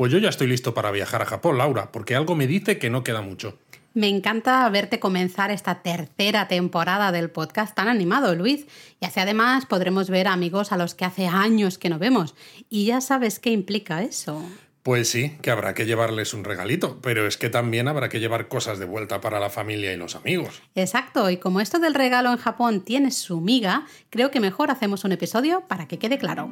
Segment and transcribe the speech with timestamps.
[0.00, 2.88] Pues yo ya estoy listo para viajar a Japón, Laura, porque algo me dice que
[2.88, 3.58] no queda mucho.
[3.92, 8.64] Me encanta verte comenzar esta tercera temporada del podcast tan animado, Luis.
[8.98, 12.34] Y así además podremos ver amigos a los que hace años que no vemos.
[12.70, 14.42] Y ya sabes qué implica eso.
[14.82, 18.48] Pues sí, que habrá que llevarles un regalito, pero es que también habrá que llevar
[18.48, 20.62] cosas de vuelta para la familia y los amigos.
[20.74, 25.04] Exacto, y como esto del regalo en Japón tiene su miga, creo que mejor hacemos
[25.04, 26.48] un episodio para que quede claro.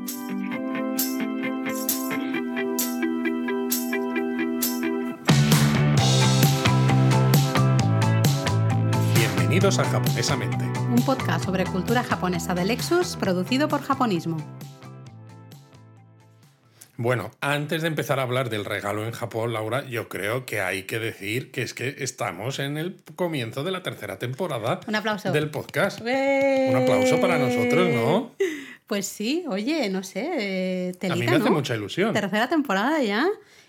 [9.60, 14.36] Bienvenidos a Japonesamente, Un podcast sobre cultura japonesa de Lexus producido por Japonismo.
[16.96, 20.84] Bueno, antes de empezar a hablar del regalo en Japón, Laura, yo creo que hay
[20.84, 25.32] que decir que es que estamos en el comienzo de la tercera temporada Un aplauso.
[25.32, 26.02] del podcast.
[26.02, 28.30] Un aplauso para nosotros, ¿no?
[28.86, 31.56] Pues sí, oye, no sé, eh, A mí me hace ¿no?
[31.56, 32.14] mucha ilusión.
[32.14, 33.26] Tercera temporada ya.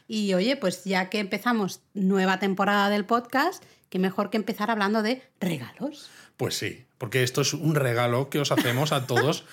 [0.07, 5.03] Y oye, pues ya que empezamos nueva temporada del podcast, qué mejor que empezar hablando
[5.03, 6.09] de regalos.
[6.37, 9.45] Pues sí, porque esto es un regalo que os hacemos a todos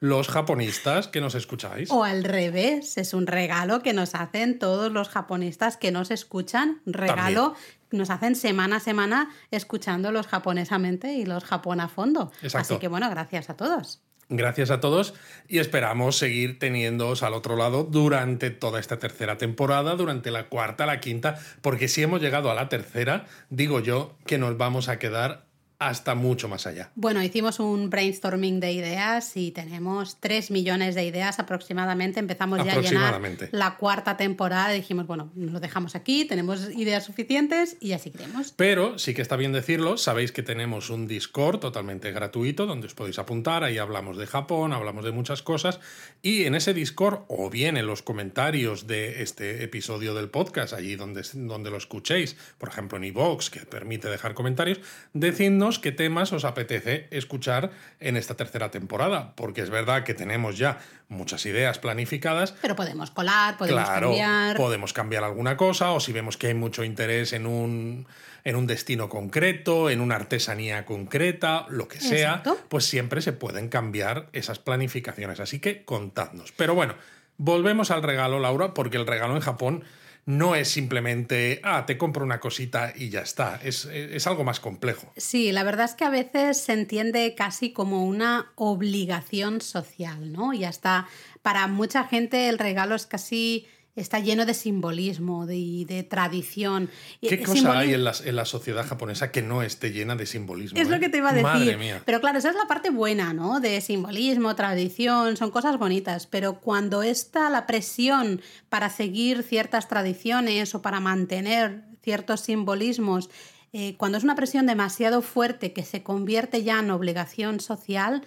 [0.00, 1.90] los japonistas que nos escucháis.
[1.90, 6.82] O al revés, es un regalo que nos hacen todos los japonistas que nos escuchan.
[6.84, 7.54] Regalo
[7.90, 12.32] nos hacen semana a semana escuchando los japonesamente y los japón a fondo.
[12.42, 12.74] Exacto.
[12.74, 14.02] Así que bueno, gracias a todos.
[14.28, 15.14] Gracias a todos
[15.48, 20.86] y esperamos seguir teniéndoos al otro lado durante toda esta tercera temporada, durante la cuarta,
[20.86, 24.98] la quinta, porque si hemos llegado a la tercera, digo yo que nos vamos a
[24.98, 25.44] quedar
[25.88, 26.90] hasta mucho más allá.
[26.94, 32.20] Bueno, hicimos un brainstorming de ideas y tenemos 3 millones de ideas aproximadamente.
[32.20, 33.20] Empezamos ya a llenar
[33.52, 38.52] la cuarta temporada dijimos, bueno, lo dejamos aquí, tenemos ideas suficientes y así queremos.
[38.56, 42.94] Pero sí que está bien decirlo, sabéis que tenemos un Discord totalmente gratuito donde os
[42.94, 45.80] podéis apuntar, ahí hablamos de Japón, hablamos de muchas cosas
[46.22, 50.96] y en ese Discord o bien en los comentarios de este episodio del podcast, allí
[50.96, 54.80] donde, donde lo escuchéis, por ejemplo en iVoox, que permite dejar comentarios,
[55.12, 57.70] decidnos qué temas os apetece escuchar
[58.00, 63.10] en esta tercera temporada, porque es verdad que tenemos ya muchas ideas planificadas, Pero podemos
[63.10, 64.56] colar, podemos claro, cambiar.
[64.56, 68.06] podemos cambiar alguna cosa o si vemos que hay mucho interés en un,
[68.44, 72.58] en un destino concreto, en una artesanía concreta, lo que sea, Exacto.
[72.68, 75.40] pues siempre se pueden cambiar esas planificaciones.
[75.40, 76.52] Así que contadnos.
[76.52, 76.94] Pero bueno,
[77.36, 79.84] volvemos al regalo, Laura, porque el regalo en Japón
[80.26, 83.60] no es simplemente, ah, te compro una cosita y ya está.
[83.62, 85.12] Es, es algo más complejo.
[85.16, 90.52] Sí, la verdad es que a veces se entiende casi como una obligación social, ¿no?
[90.52, 91.06] Y hasta
[91.42, 93.66] para mucha gente el regalo es casi
[93.96, 96.90] está lleno de simbolismo, de, de tradición.
[97.20, 100.26] ¿Qué cosa simboli- hay en la, en la sociedad japonesa que no esté llena de
[100.26, 100.78] simbolismo?
[100.80, 101.00] Es lo eh?
[101.00, 101.44] que te iba a decir.
[101.44, 102.02] Madre mía.
[102.04, 103.60] Pero claro, esa es la parte buena, ¿no?
[103.60, 106.26] De simbolismo, tradición, son cosas bonitas.
[106.26, 113.30] Pero cuando está la presión para seguir ciertas tradiciones o para mantener ciertos simbolismos,
[113.72, 118.22] eh, cuando es una presión demasiado fuerte que se convierte ya en obligación social,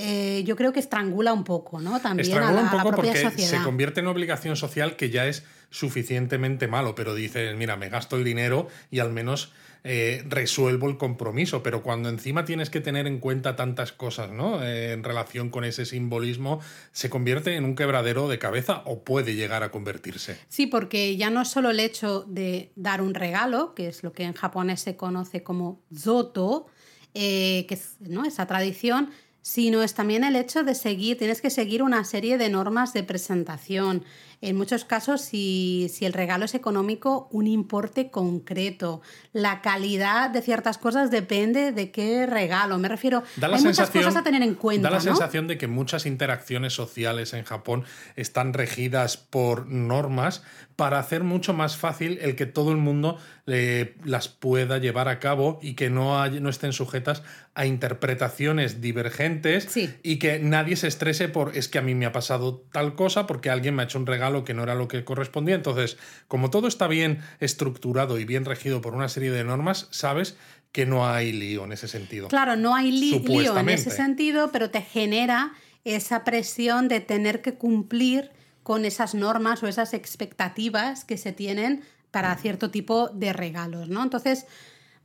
[0.00, 1.98] eh, yo creo que estrangula un poco, ¿no?
[2.00, 3.58] También a Estrangula la, un a la poco propia porque sociedad.
[3.58, 8.16] se convierte en obligación social que ya es suficientemente malo, pero dices, mira, me gasto
[8.16, 13.08] el dinero y al menos eh, resuelvo el compromiso, pero cuando encima tienes que tener
[13.08, 14.62] en cuenta tantas cosas, ¿no?
[14.62, 16.60] Eh, en relación con ese simbolismo,
[16.92, 20.38] se convierte en un quebradero de cabeza o puede llegar a convertirse.
[20.48, 24.12] Sí, porque ya no es solo el hecho de dar un regalo, que es lo
[24.12, 26.66] que en japonés se conoce como zoto,
[27.14, 28.24] que es ¿no?
[28.24, 29.10] esa tradición,
[29.50, 33.02] sino es también el hecho de seguir, tienes que seguir una serie de normas de
[33.02, 34.04] presentación.
[34.40, 39.00] En muchos casos, si, si el regalo es económico, un importe concreto.
[39.32, 42.78] La calidad de ciertas cosas depende de qué regalo.
[42.78, 44.84] Me refiero, Da la hay muchas cosas a tener en cuenta.
[44.90, 45.02] da la ¿no?
[45.02, 47.84] sensación de que muchas interacciones sociales en Japón
[48.16, 50.42] están regidas por normas
[50.76, 55.18] para hacer mucho más fácil el que todo el mundo eh, las pueda llevar a
[55.18, 57.24] cabo y que no, hay- no estén sujetas
[57.58, 59.92] a interpretaciones divergentes Sí.
[60.04, 63.26] y que nadie se estrese por es que a mí me ha pasado tal cosa
[63.26, 65.56] porque alguien me ha hecho un regalo que no era lo que correspondía.
[65.56, 65.98] Entonces,
[66.28, 70.36] como todo está bien estructurado y bien regido por una serie de normas, sabes
[70.70, 72.28] que no hay lío en ese sentido.
[72.28, 75.52] Claro, no hay lío en ese sentido, pero te genera
[75.82, 78.30] esa presión de tener que cumplir
[78.62, 81.82] con esas normas o esas expectativas que se tienen
[82.12, 84.02] para cierto tipo de regalos, ¿no?
[84.04, 84.46] Entonces,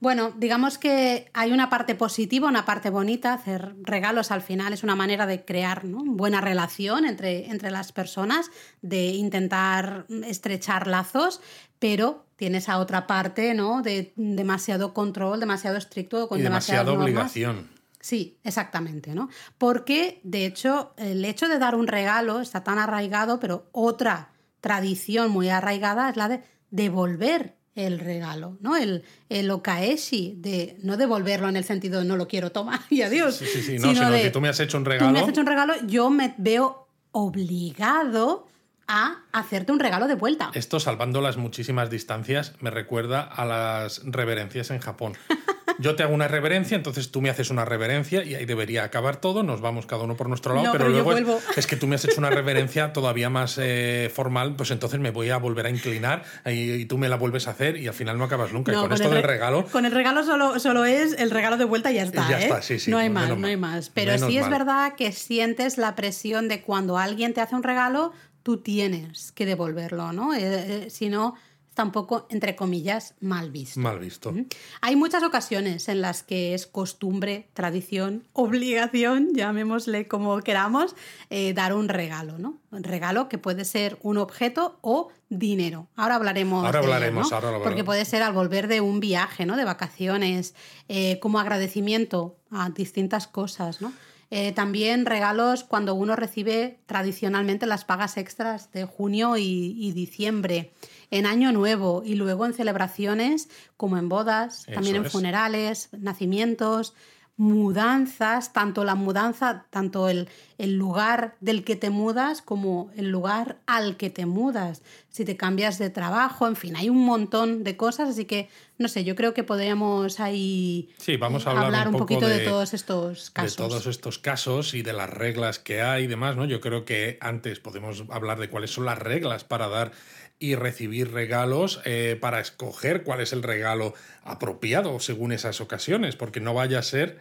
[0.03, 3.33] bueno, digamos que hay una parte positiva, una parte bonita.
[3.33, 6.03] Hacer regalos al final es una manera de crear ¿no?
[6.03, 8.51] buena relación entre, entre las personas,
[8.81, 11.39] de intentar estrechar lazos,
[11.79, 13.81] pero tienes a otra parte, ¿no?
[13.81, 17.69] De demasiado control, demasiado estricto, con y demasiada obligación.
[18.01, 19.29] Sí, exactamente, ¿no?
[19.57, 25.31] Porque, de hecho, el hecho de dar un regalo está tan arraigado, pero otra tradición
[25.31, 28.75] muy arraigada es la de devolver el regalo, ¿no?
[28.75, 33.01] El, el okaeshi, de no devolverlo en el sentido de no lo quiero, toma y
[33.01, 33.35] adiós.
[33.35, 35.09] Sí, sí, sí, no, sino, de, tú me has hecho un regalo.
[35.09, 38.47] Tú me has hecho un regalo, yo me veo obligado
[38.87, 40.51] a hacerte un regalo de vuelta.
[40.53, 45.13] Esto, salvando las muchísimas distancias, me recuerda a las reverencias en Japón.
[45.79, 49.17] Yo te hago una reverencia, entonces tú me haces una reverencia y ahí debería acabar
[49.17, 51.13] todo, nos vamos cada uno por nuestro lado, pero, luego
[51.55, 55.11] es, que tú me has hecho una reverencia todavía más eh, formal, pues entonces me
[55.11, 58.17] voy a volver a inclinar y, tú me la vuelves a hacer y al final
[58.17, 58.71] no acabas nunca.
[58.71, 59.65] y con, esto del regalo...
[59.65, 62.29] Con el regalo solo, solo es el regalo de vuelta y ya está.
[62.29, 62.43] Ya ¿eh?
[62.43, 62.91] está, sí, sí.
[62.91, 63.89] No hay más, no hay más.
[63.89, 68.11] Pero sí es verdad que sientes la presión de cuando alguien te hace un regalo,
[68.43, 70.33] tú tienes que devolverlo, ¿no?
[70.33, 71.35] Eh, si no
[71.73, 73.79] tampoco, entre comillas, mal visto.
[73.79, 74.33] Mal visto.
[74.81, 80.95] Hay muchas ocasiones en las que es costumbre, tradición, obligación, llamémosle como queramos,
[81.29, 82.59] eh, dar un regalo, ¿no?
[82.71, 85.87] Un regalo que puede ser un objeto o dinero.
[85.95, 86.65] Ahora hablaremos.
[86.65, 87.59] Ahora hablaremos, ahora.
[87.63, 89.57] Porque puede ser al volver de un viaje, ¿no?
[89.57, 90.55] De vacaciones,
[90.87, 93.91] eh, como agradecimiento a distintas cosas, ¿no?
[94.35, 100.71] Eh, también regalos cuando uno recibe tradicionalmente las pagas extras de junio y diciembre
[101.13, 106.95] en Año Nuevo y luego en celebraciones como en bodas, también en funerales, nacimientos,
[107.37, 110.27] mudanzas, tanto la mudanza, tanto el,
[110.57, 115.37] el, lugar del que te mudas como el lugar al que te mudas, si te
[115.37, 118.49] cambias de trabajo, en fin, hay un montón de cosas, así que
[118.79, 122.73] no sé, yo creo que podríamos ahí sí, vamos a hablar, un, poquito de, todos
[122.73, 123.57] estos casos.
[123.57, 126.45] De todos estos casos y de las reglas que hay y demás, ¿no?
[126.45, 129.91] Yo creo que antes podemos hablar de cuáles son las reglas para dar
[130.39, 133.93] y recibir regalos eh, para escoger cuál es el regalo
[134.23, 137.19] apropiado según esas ocasiones, porque no vaya a ser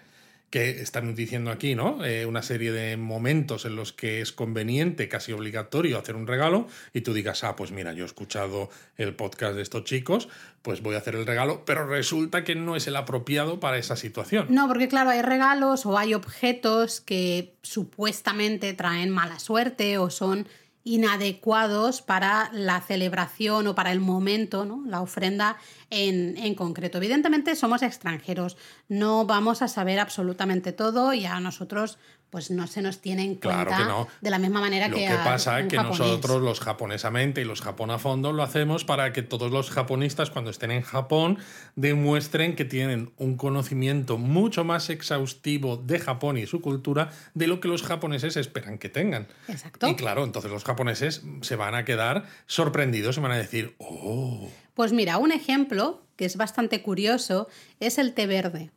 [0.53, 2.05] que están diciendo aquí, ¿no?
[2.05, 6.69] Eh, una serie de momentos en los que es conveniente, casi obligatorio, hacer un regalo
[6.93, 8.69] y tú digas, ah, pues mira, yo he escuchado
[8.99, 10.29] el podcast de estos chicos,
[10.61, 13.97] pues voy a hacer el regalo, pero resulta que no es el apropiado para esa
[13.97, 14.49] situación.
[14.51, 20.47] No, porque claro, hay regalos o hay objetos que supuestamente traen mala suerte o son
[20.85, 24.83] inadecuados para la celebración o para el momento, ¿no?
[24.87, 25.57] la ofrenda
[25.91, 26.99] en, en, concreto.
[26.99, 28.57] Evidentemente somos extranjeros,
[28.89, 31.99] no vamos a saber absolutamente todo y a nosotros
[32.33, 35.61] pues no se nos tiene en cuenta de la misma manera lo que, que pasa
[35.61, 39.53] es que nosotros los japonesamente y los japón a fondo lo hacemos para que todos
[39.53, 41.37] los japonistas cuando estén en Japón
[41.77, 47.61] demuestren que tienen un conocimiento mucho más exhaustivo de Japón y su cultura de lo
[47.61, 49.29] que los japoneses esperan que tengan.
[49.47, 49.89] Exacto.
[49.89, 54.49] Y claro, entonces los japoneses se van a quedar sorprendidos y van a decir, "Oh".
[54.73, 58.71] Pues mira, un ejemplo que es bastante curioso es el té verde.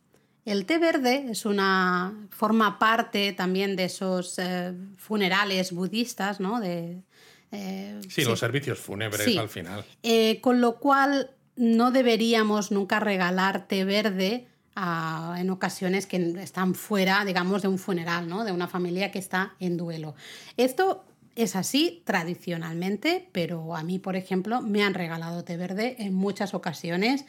[0.46, 6.60] El té verde es una forma parte también de esos eh, funerales budistas, ¿no?
[6.60, 7.02] De,
[7.50, 9.84] eh, sí, los servicios fúnebres al final.
[10.04, 14.46] Eh, con lo cual no deberíamos nunca regalar té verde
[14.76, 18.44] en ocasiones que están fuera, digamos, de un funeral, ¿no?
[18.44, 20.14] De una familia que está en duelo.
[20.58, 26.14] Esto es así tradicionalmente, pero a mí, por ejemplo, me han regalado té verde en
[26.14, 27.24] muchas ocasiones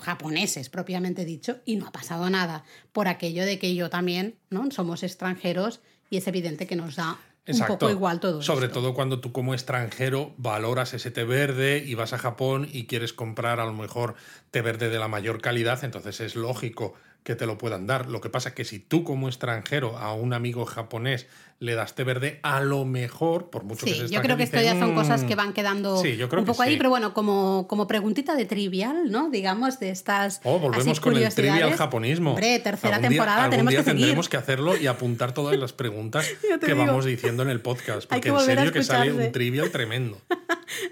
[0.00, 4.70] japoneses propiamente dicho, y no ha pasado nada, por aquello de que yo también, ¿no?
[4.70, 5.80] Somos extranjeros
[6.10, 8.42] y es evidente que nos da un poco igual todo.
[8.42, 12.86] Sobre todo cuando tú como extranjero valoras ese té verde y vas a Japón y
[12.86, 14.14] quieres comprar a lo mejor
[14.50, 18.08] té verde de la mayor calidad, entonces es lógico que te lo puedan dar.
[18.08, 21.26] Lo que pasa es que si tú como extranjero a un amigo japonés
[21.60, 24.60] le das té verde, a lo mejor, por mucho que se yo creo que esto
[24.60, 28.46] ya son cosas que van quedando un poco ahí, pero bueno, como, como preguntita de
[28.46, 29.28] trivial, ¿no?
[29.28, 30.40] Digamos, de estas.
[30.44, 32.30] Oh, volvemos con el trivial japonismo.
[32.30, 34.00] Hombre, tercera temporada tenemos que seguir.
[34.00, 36.26] tendremos que hacerlo y apuntar todas las preguntas
[36.64, 40.20] que vamos diciendo en el podcast, porque en serio que sale un trivial tremendo.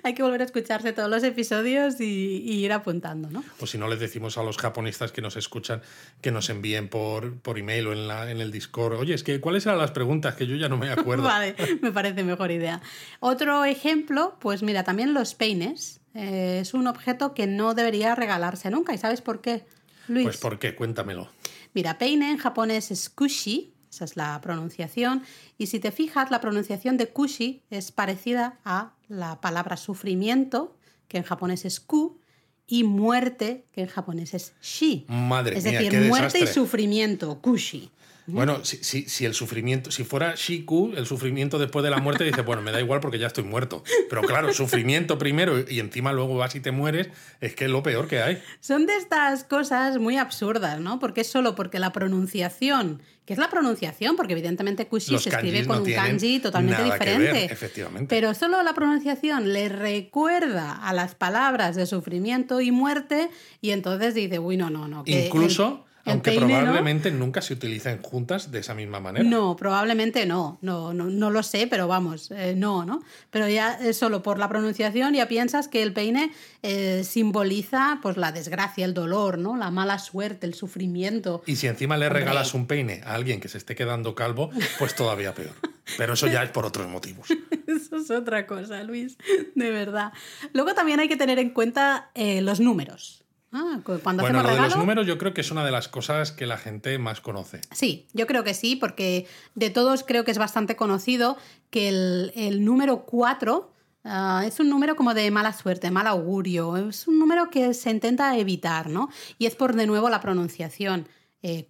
[0.03, 3.45] Hay que volver a escucharse todos los episodios y, ir apuntando, ¿no?
[3.59, 5.83] Pues si no les decimos a los japonistas que nos escuchan
[6.21, 9.41] que nos envíen por, por email o en, la, en el Discord, oye, es que
[9.41, 11.25] ¿cuáles eran las preguntas que yo ya no me acuerdo.
[11.25, 12.81] vale, me parece mejor idea.
[13.21, 16.01] Otro ejemplo, pues mira, también los peines.
[16.15, 18.95] Eh, es un objeto que no debería regalarse nunca.
[18.95, 19.67] ¿Y sabes por qué,
[20.09, 20.25] Luis?
[20.25, 21.29] Pues por qué, cuéntamelo.
[21.75, 25.23] Mira, peine en japonés es kushi, esa es la pronunciación.
[25.59, 30.77] Y si te fijas, la pronunciación de kushi es parecida a la palabra sufrimiento,
[31.09, 32.19] que en japonés es ku,
[32.67, 35.07] y muerte, que en japonés es shi.
[35.09, 37.91] Madre es mía, decir, muerte y sufrimiento, kushi.
[38.27, 42.25] Bueno, si, si, si, el sufrimiento, si fuera Shiku, el sufrimiento después de la muerte,
[42.25, 43.85] dice, bueno, me da igual porque ya estoy muerto.
[44.09, 47.09] Pero claro, sufrimiento primero y encima luego vas y te mueres,
[47.41, 48.43] es que es lo peor que hay.
[48.61, 50.99] Son de estas cosas muy absurdas, ¿no?
[50.99, 55.65] Porque es solo porque la pronunciación, que es la pronunciación, porque evidentemente Kushi se escribe
[55.65, 57.45] con un kanji totalmente diferente.
[57.45, 58.15] efectivamente.
[58.15, 63.29] Pero solo la pronunciación le recuerda a las palabras de sufrimiento y muerte,
[63.61, 65.05] y entonces dice, uy, no, no, no.
[65.07, 65.86] Incluso.
[66.07, 69.29] Aunque probablemente nunca se utilicen juntas de esa misma manera.
[69.29, 70.59] No, probablemente no.
[70.63, 73.03] No, no, lo sé, pero vamos, eh, no, ¿no?
[73.31, 76.33] Pero ya es solo por la pronunciación ya piensas que el peine
[76.63, 79.57] eh, simboliza pues la desgracia, el dolor, ¿no?
[79.57, 81.43] La mala suerte, el sufrimiento.
[81.47, 84.95] Y si encima le regalas un peine a alguien que se esté quedando calvo, pues
[84.95, 85.55] todavía peor.
[85.97, 87.29] Pero eso ya es por otros motivos.
[87.67, 89.17] eso es otra cosa, Luis,
[89.55, 90.13] de verdad.
[90.53, 93.26] Luego también hay que tener en cuenta eh, los números.
[93.59, 96.31] Ah, cuando bueno, lo de los números yo creo que es una de las cosas
[96.31, 97.63] que la gente más conoce.
[97.73, 101.39] Sí, yo creo que sí, porque de todos creo que es bastante conocido
[101.71, 103.73] que el, número 4
[104.05, 107.91] ah, es un número como de mala suerte, mal augurio, es un número que se
[107.91, 109.09] intenta evitar, ¿no?
[109.39, 111.09] Y es por de nuevo la pronunciación.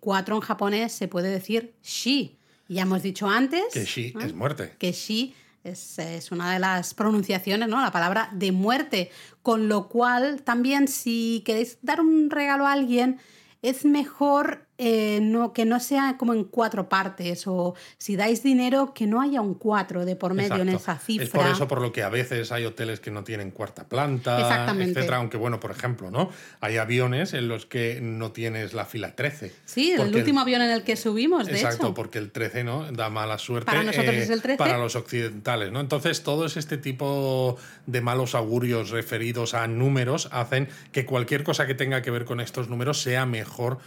[0.01, 2.37] 4 eh, en japonés se puede decir shi.
[2.69, 3.73] Ya hemos dicho antes.
[3.73, 4.75] Que shi es muerte.
[4.79, 5.37] Que shi
[5.71, 7.81] es, una de las pronunciaciones, ¿no?
[7.81, 9.11] La palabra de muerte.
[9.43, 13.19] Con lo cual, también si queréis dar un regalo a alguien,
[13.63, 18.93] es mejor eh, no, que no sea como en cuatro partes o si dais dinero
[18.95, 21.25] que no haya un cuatro de por medio en esa cifra.
[21.25, 24.75] Es por eso por lo que a veces hay hoteles que no tienen cuarta planta,
[24.79, 26.31] etcétera, aunque bueno, por ejemplo, ¿no?
[26.61, 29.53] Hay aviones en los que no tienes la fila 13.
[29.65, 32.93] Sí, el último avión en el que subimos, de exacto, porque el 13, ¿no?
[32.93, 34.59] Da mala suerte para nosotros es el 13.
[34.59, 35.81] para los occidentales, ¿no?
[35.81, 37.57] Entonces, todo este tipo
[37.87, 42.41] de malos augurios referidos a números hacen que cualquier cosa que tenga que ver con
[42.41, 43.79] estos números sea mejor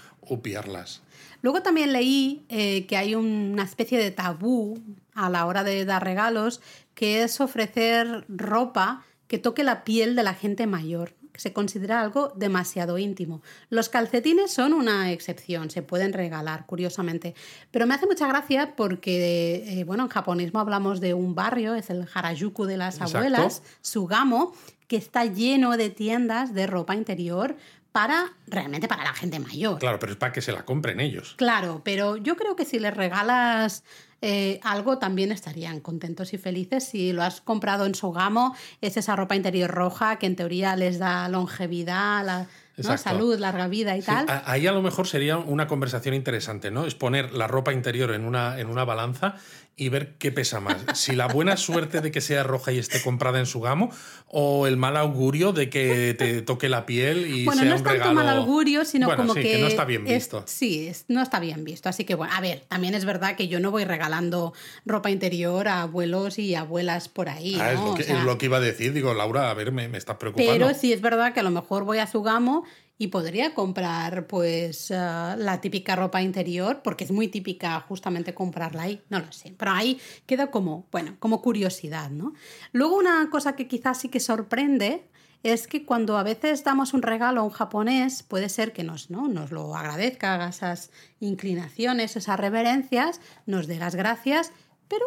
[1.41, 4.81] Luego también leí eh, que hay una especie de tabú
[5.13, 6.61] a la hora de dar regalos,
[6.93, 12.01] que es ofrecer ropa que toque la piel de la gente mayor, que se considera
[12.01, 13.41] algo demasiado íntimo.
[13.69, 17.35] Los calcetines son una excepción, se pueden regalar, curiosamente.
[17.69, 21.91] Pero me hace mucha gracia porque, eh, bueno, en japonismo hablamos de un barrio, es
[21.91, 24.53] el Harajuku de las abuelas, Sugamo,
[24.87, 27.55] que está lleno de tiendas de ropa interior
[27.99, 29.77] para realmente para la gente mayor.
[29.77, 31.33] Claro, pero es para que se la compren ellos.
[31.35, 33.83] Claro, pero yo creo que si les regalas
[34.21, 36.87] eh, algo también estarían contentos y felices.
[36.87, 40.97] Si lo has comprado en Sogamo, es esa ropa interior roja que en teoría les
[40.97, 44.25] da longevidad, la, salud, larga vida y tal.
[44.45, 46.85] Ahí a lo mejor sería una conversación interesante, ¿no?
[46.85, 49.35] Es poner la ropa interior en una, en una balanza
[49.79, 50.77] y ver qué pesa más.
[50.93, 53.89] Si la buena suerte de que sea roja y esté comprada en su gamo
[54.27, 57.83] o el mal augurio de que te toque la piel y bueno, sea no es
[57.83, 60.43] tanto mal augurio, sino como sí, que, no está bien visto.
[60.45, 61.87] sí, no está bien visto.
[61.87, 64.53] Así que bueno, a ver, también es verdad que yo no voy regalando
[64.85, 67.55] ropa interior a abuelos y abuelas por ahí.
[67.57, 67.79] Ah, es,
[68.25, 68.91] lo que, iba a decir.
[68.91, 70.51] Digo, Laura, a ver, me, me estás preocupando.
[70.51, 72.65] Pero sí es verdad que a lo mejor voy a su gamo
[73.01, 78.83] y podría comprar pues eh, la típica ropa interior, porque es muy típica justamente comprarla
[78.83, 82.33] ahí, no lo sé, pero ahí queda como, bueno, como curiosidad, ¿no?
[82.73, 85.07] Luego una cosa que quizás sí que sorprende
[85.43, 89.09] es que cuando a veces damos un regalo a un japonés, puede ser que nos,
[89.09, 89.29] ¿no?
[89.29, 90.91] nos lo agradezca, haga esas
[91.21, 94.51] inclinaciones, esas reverencias, nos dé las gracias,
[94.89, 95.05] pero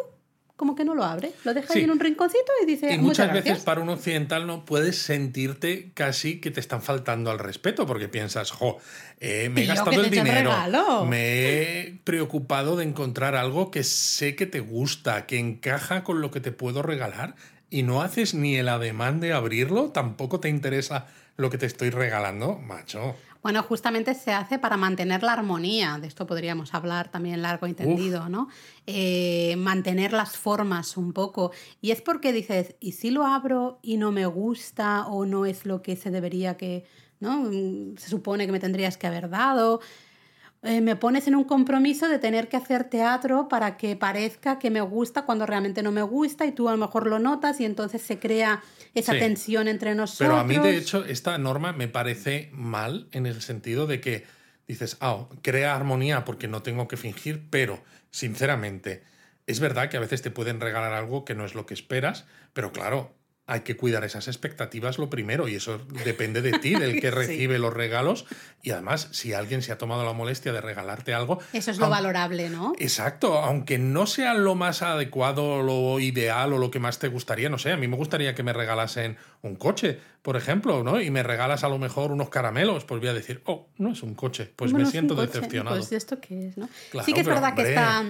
[0.55, 2.93] como que no lo abre, lo deja ahí en un rinconcito y dice.
[2.93, 7.39] Y muchas, veces para un occidental no puedes sentirte casi que te están faltando al
[7.39, 8.77] respeto, porque piensas, jo,
[9.19, 10.51] eh, me he gastado el dinero,
[11.05, 16.29] me he preocupado de encontrar algo que sé que te gusta, que encaja con lo
[16.29, 17.35] que te puedo regalar,
[17.69, 21.89] y no haces ni el ademán de abrirlo, tampoco te interesa lo que te estoy
[21.89, 23.15] regalando, macho.
[23.43, 27.73] Bueno, justamente se hace para mantener la armonía, de esto podríamos hablar también largo y
[27.73, 28.47] tendido, ¿no?
[28.87, 31.51] Eh, mantener las formas un poco.
[31.81, 35.65] Y es porque dices, ¿y si lo abro y no me gusta o no es
[35.65, 36.85] lo que se debería que,
[37.19, 37.51] ¿no?
[37.97, 39.81] Se supone que me tendrías que haber dado.
[40.65, 44.69] Eh, me pones en un compromiso de tener que hacer teatro para que parezca que
[44.69, 47.65] me gusta cuando realmente no me gusta y tú a lo mejor lo notas y
[47.65, 50.29] entonces se crea esa tensión entre nosotros.
[50.29, 54.23] Pero a mí, de hecho, esta norma me parece mal en el sentido de que
[54.65, 59.03] dices, ah, crea armonía porque no tengo que fingir, pero, sinceramente,
[59.47, 62.25] es verdad que a veces te pueden regalar algo que no es lo que esperas,
[62.53, 63.13] pero claro,
[63.45, 67.59] hay que cuidar esas expectativas lo primero y eso depende de ti, del que recibe
[67.59, 68.25] los regalos
[68.61, 71.39] y además si alguien se ha tomado la molestia de regalarte algo...
[71.51, 72.73] Eso es lo valorable, ¿no?
[72.79, 77.49] Exacto, aunque no sea lo más adecuado, lo ideal o lo que más te gustaría,
[77.49, 81.01] no sé, a mí me gustaría que me regalasen un coche, por ejemplo, ¿no?
[81.01, 84.03] Y me regalas a lo mejor unos caramelos, pues voy a decir, oh, no es
[84.03, 85.75] un coche, pues me siento decepcionado.
[85.75, 86.69] Pues esto qué es, ¿no?
[87.03, 88.05] sí que es verdad que está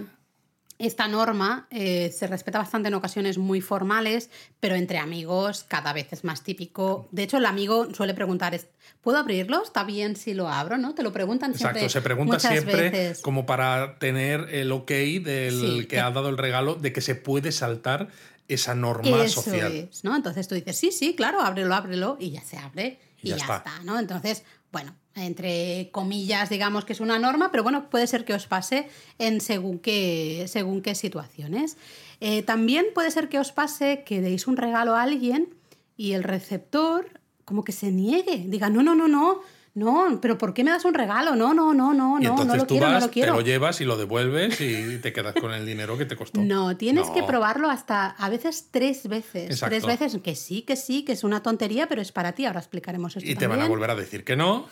[0.85, 6.11] esta norma eh, se respeta bastante en ocasiones muy formales, pero entre amigos cada vez
[6.11, 7.07] es más típico.
[7.11, 8.59] De hecho, el amigo suele preguntar,
[9.01, 9.63] ¿puedo abrirlo?
[9.63, 10.77] ¿Está bien si lo abro?
[10.77, 10.93] ¿no?
[10.93, 11.81] Te lo preguntan siempre.
[11.81, 16.75] Exacto, se pregunta siempre como para tener el ok del que ha dado el regalo,
[16.75, 18.09] de que se puede saltar
[18.47, 19.71] esa norma Eso social.
[19.71, 20.15] Es, ¿no?
[20.15, 23.63] Entonces tú dices, sí, sí, claro, ábrelo, ábrelo, y ya se abre y, ya, está.
[23.83, 23.99] ¿no?
[23.99, 28.47] Entonces, bueno, entre comillas, digamos que es una norma, pero bueno, puede ser que os
[28.47, 28.89] pase
[29.19, 31.77] en según qué, según qué situaciones.
[32.19, 35.53] Eh, también puede ser que os pase que deis un regalo a alguien
[35.97, 39.41] y el receptor como que se niegue, diga, no, no, no, no,
[39.75, 41.35] no, pero ¿por qué me das un regalo?
[41.35, 43.33] No, no, no, no, no, no lo quiero, no lo quiero.
[43.33, 46.41] Te lo llevas y lo devuelves y te quedas con el dinero que te costó.
[46.41, 49.59] No, tienes que probarlo hasta a veces tres veces.
[49.59, 52.45] Tres veces que sí, que sí, que es una tontería, pero es para ti.
[52.45, 53.29] Ahora explicaremos esto.
[53.29, 54.67] Y te van a volver a decir que no.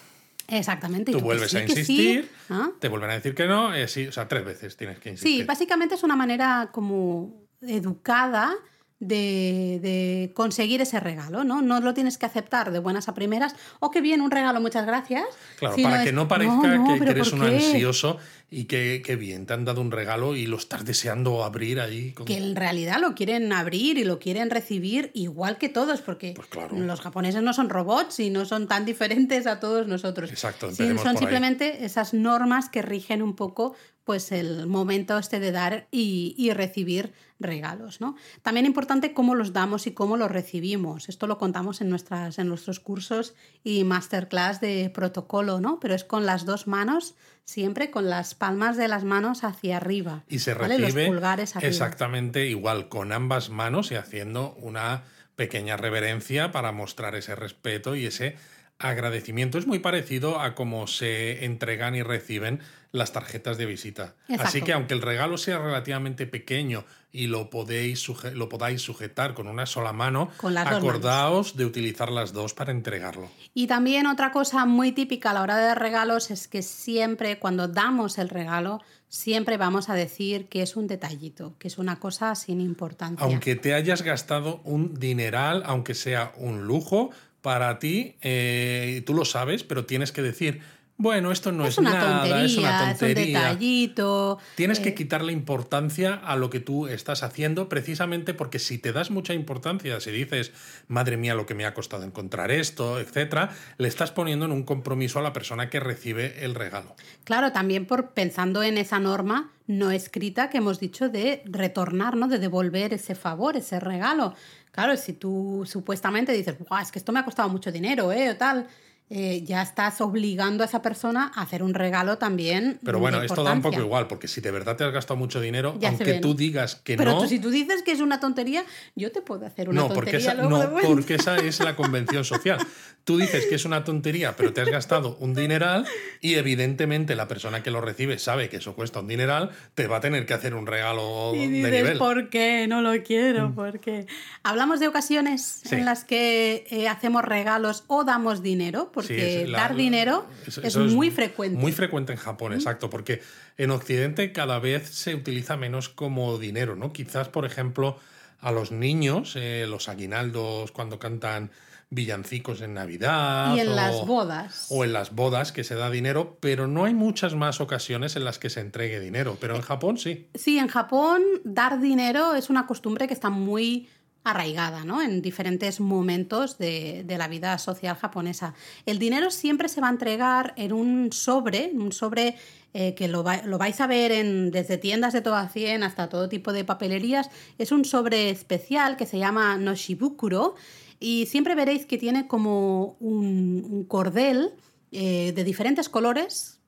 [0.52, 1.12] Exactamente.
[1.14, 2.72] Tú vuelves a insistir, ¿ah?
[2.80, 5.42] te vuelven a decir que no, eh, sí, o sea, tres veces tienes que insistir.
[5.42, 8.54] Sí, básicamente es una manera como educada
[9.02, 11.62] de, conseguir ese regalo, ¿no?
[11.62, 14.86] No lo tienes que aceptar de buenas a primeras, o que bien, un regalo, muchas
[14.86, 15.26] gracias.
[15.58, 18.18] Claro, para que no parezca que, eres un ansioso
[18.50, 22.14] y que, bien, te han dado un regalo y lo estás deseando abrir ahí.
[22.26, 26.48] Que en realidad lo quieren abrir y lo quieren recibir igual que todos, porque pues
[26.48, 26.78] claro.
[26.78, 30.30] los japoneses no son robots y no son tan diferentes a todos nosotros.
[30.30, 35.52] Exacto, sí, son simplemente esas normas que rigen un poco pues el momento este de
[35.52, 38.02] dar y, recibir regalos.
[38.02, 38.16] ¿no?
[38.42, 41.10] También importante cómo los damos y cómo los recibimos.
[41.10, 43.34] Esto lo contamos en, nuestras, en nuestros cursos
[43.64, 45.80] y masterclass de protocolo, ¿no?
[45.80, 50.24] pero es con las dos manos, siempre con las palmas de las manos hacia arriba.
[50.28, 55.04] Y se recibe pulgares exactamente igual, con ambas manos y haciendo una
[55.36, 58.36] pequeña reverencia para mostrar ese respeto y ese
[58.82, 59.58] agradecimiento.
[59.58, 62.60] Es muy parecido a cómo se entregan y reciben
[62.92, 64.16] las tarjetas de visita.
[64.40, 69.48] Así que aunque el regalo sea relativamente pequeño y lo, podéis lo podáis sujetar con
[69.48, 73.30] una sola mano, acordaos de utilizar las dos para entregarlo.
[73.54, 77.68] Y también otra cosa muy típica a la hora de regalos es que siempre cuando
[77.68, 82.36] damos el regalo, siempre vamos a decir que es un detallito, que es una cosa
[82.36, 83.26] sin importancia.
[83.26, 87.12] Aunque te hayas gastado un dineral, aunque sea un lujo,
[87.42, 90.62] para ti, eh, tú lo sabes, pero tienes que decir,
[90.98, 93.16] bueno, esto no es, nada, es una tontería.
[93.16, 94.38] Es un detallito.
[94.56, 94.94] Tienes que eh.
[94.94, 100.00] quitarle importancia a lo que tú estás haciendo, precisamente porque si te das mucha importancia,
[100.00, 100.52] si dices,
[100.88, 104.64] madre mía, lo que me ha costado encontrar esto, etcétera, le estás poniendo en un
[104.64, 106.96] compromiso a la persona que recibe el regalo.
[107.24, 112.28] Claro, también por pensando en esa norma no escrita que hemos dicho de retornar, ¿no?
[112.28, 114.36] De devolver ese favor, ese regalo.
[114.72, 118.30] Claro, si tú supuestamente dices, es que esto me ha costado mucho dinero, ¿eh?
[118.30, 118.68] O tal
[119.14, 122.80] eh, ya estás obligando a esa persona a hacer un regalo también.
[122.82, 125.42] Pero bueno, esto da un poco igual, porque si de verdad te has gastado mucho
[125.42, 127.04] dinero, aunque tú digas que no.
[127.04, 128.64] Pero si tú dices que es una tontería,
[128.96, 130.34] yo te puedo hacer una no, tontería.
[130.36, 132.58] No, porque esa es la convención social.
[133.04, 135.86] Tú dices que es una tontería, pero te has gastado un dineral
[136.22, 139.98] y evidentemente la persona que lo recibe sabe que eso cuesta un dineral, te va
[139.98, 141.98] a tener que hacer un regalo y dices, de nivel.
[141.98, 142.68] ¿Por qué?
[142.70, 143.56] No lo quiero, mm.
[143.56, 144.06] porque
[144.44, 150.28] hablamos de ocasiones en las que eh, hacemos regalos o damos dinero, porque dar dinero
[150.46, 151.58] es, muy frecuente.
[151.58, 153.22] Muy frecuente en Japón, exacto, porque
[153.58, 156.94] en Occidente cada vez se utiliza menos como dinero, ¿no?
[156.94, 157.98] Quizás, por ejemplo,
[158.40, 161.52] a los niños, eh, los aguinaldos cuando cantan
[161.92, 163.54] villancicos en Navidad.
[163.56, 164.68] Y en las bodas.
[164.70, 168.24] O en las bodas que se da dinero, pero no hay muchas más ocasiones en
[168.24, 169.38] las que se entregue dinero.
[169.40, 170.28] Pero en Japón sí.
[170.34, 173.90] Sí, en Japón dar dinero es una costumbre que está muy
[174.24, 175.02] arraigada ¿no?
[175.02, 178.54] en diferentes momentos de, la vida social japonesa.
[178.86, 182.36] El dinero siempre se va a entregar en un sobre, un sobre
[182.74, 186.54] eh, que lo, vais a ver en, desde tiendas de toda 100 hasta todo tipo
[186.54, 187.30] de papelerías.
[187.58, 190.56] Es un sobre especial que se llama Noshibukuro
[191.00, 194.52] y siempre veréis que tiene como un, cordel
[194.92, 196.60] eh, de diferentes colores.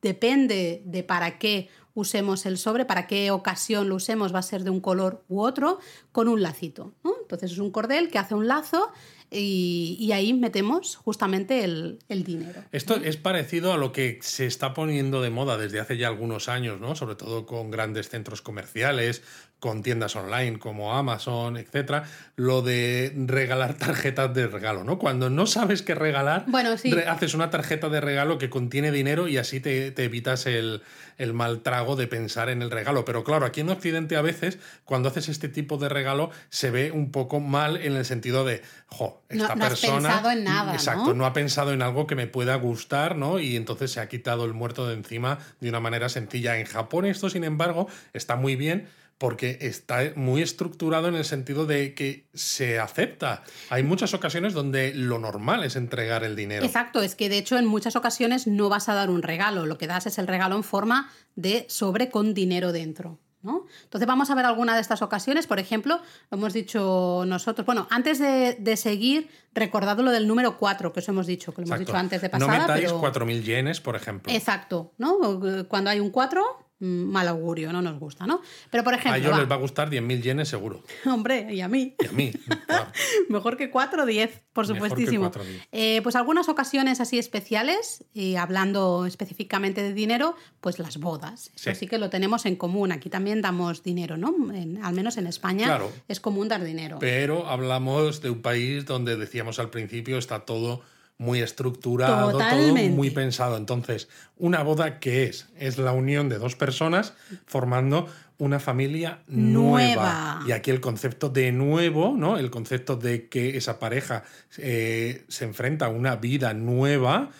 [0.00, 4.62] Depende de para qué usemos el sobre, para qué ocasión lo usemos, va a ser
[4.64, 5.80] de un color u otro,
[6.12, 6.92] con un lacito.
[7.22, 8.92] Entonces es un cordel que hace un lazo
[9.30, 12.62] y, ahí metemos justamente el, dinero.
[12.70, 16.48] Esto es parecido a lo que se está poniendo de moda desde hace ya algunos
[16.48, 16.94] años, ¿no?
[16.94, 19.22] sobre todo con grandes centros comerciales,
[19.58, 22.04] con tiendas online como Amazon, etcétera,
[22.36, 24.98] lo de regalar tarjetas de regalo, ¿no?
[24.98, 26.92] Cuando no sabes qué regalar, bueno, sí.
[27.08, 30.82] haces una tarjeta de regalo que contiene dinero y así te, evitas el,
[31.16, 33.04] el, mal trago de pensar en el regalo.
[33.06, 36.92] Pero claro, aquí en Occidente a veces, cuando haces este tipo de regalo, se ve
[36.92, 40.00] un poco mal en el sentido de, jo, esta no, persona.
[40.00, 40.74] No has pensado en nada.
[40.74, 41.24] Exacto, ¿no?
[41.24, 43.40] ha pensado en algo que me pueda gustar, ¿no?
[43.40, 46.58] Y entonces se ha quitado el muerto de encima de una manera sencilla.
[46.58, 48.86] En Japón, esto, sin embargo, está muy bien
[49.18, 53.42] porque está muy estructurado en el sentido de que se acepta.
[53.70, 56.64] Hay muchas ocasiones donde lo normal es entregar el dinero.
[56.64, 59.78] Exacto, es que de hecho en muchas ocasiones no vas a dar un regalo, lo
[59.78, 63.18] que das es el regalo en forma de sobre con dinero dentro.
[63.42, 63.66] ¿no?
[63.84, 66.00] Entonces vamos a ver alguna de estas ocasiones, por ejemplo,
[66.30, 71.08] lo hemos dicho nosotros, bueno, antes de, seguir, recordad lo del número 4, que os
[71.08, 72.52] hemos dicho, que lo hemos dicho antes de pasada.
[72.52, 74.32] No metáis 4.000 yenes, por ejemplo.
[74.32, 75.40] Exacto, ¿no?
[75.68, 78.42] Cuando hay un 4, Mm, mal augurio, no nos gusta, ¿no?
[78.70, 79.14] Pero por ejemplo.
[79.14, 80.82] A ellos les va a gustar 10.000 yenes seguro.
[81.06, 81.94] Hombre, y a mí.
[82.02, 82.32] Y a mí.
[83.28, 85.30] Mejor que 4 o 10, por supuestísimo.
[85.72, 91.50] Eh, pues algunas ocasiones así especiales, y hablando específicamente de dinero, pues las bodas.
[91.54, 91.70] Sí.
[91.70, 92.92] Así que lo tenemos en común.
[92.92, 94.34] Aquí también damos dinero, ¿no?
[94.82, 96.98] al menos en España es común dar dinero.
[97.00, 100.82] Pero hablamos de un país donde decíamos al principio está todo
[101.18, 103.56] muy estructurado, todo muy pensado.
[103.56, 105.48] Entonces, una boda, ¿qué es?
[105.56, 107.14] Es la unión de dos personas
[107.46, 110.42] formando una familia nueva.
[110.46, 112.38] Y aquí el concepto de nuevo, ¿no?
[112.38, 114.24] El concepto de que esa pareja
[114.58, 117.30] eh, se enfrenta a una vida nueva,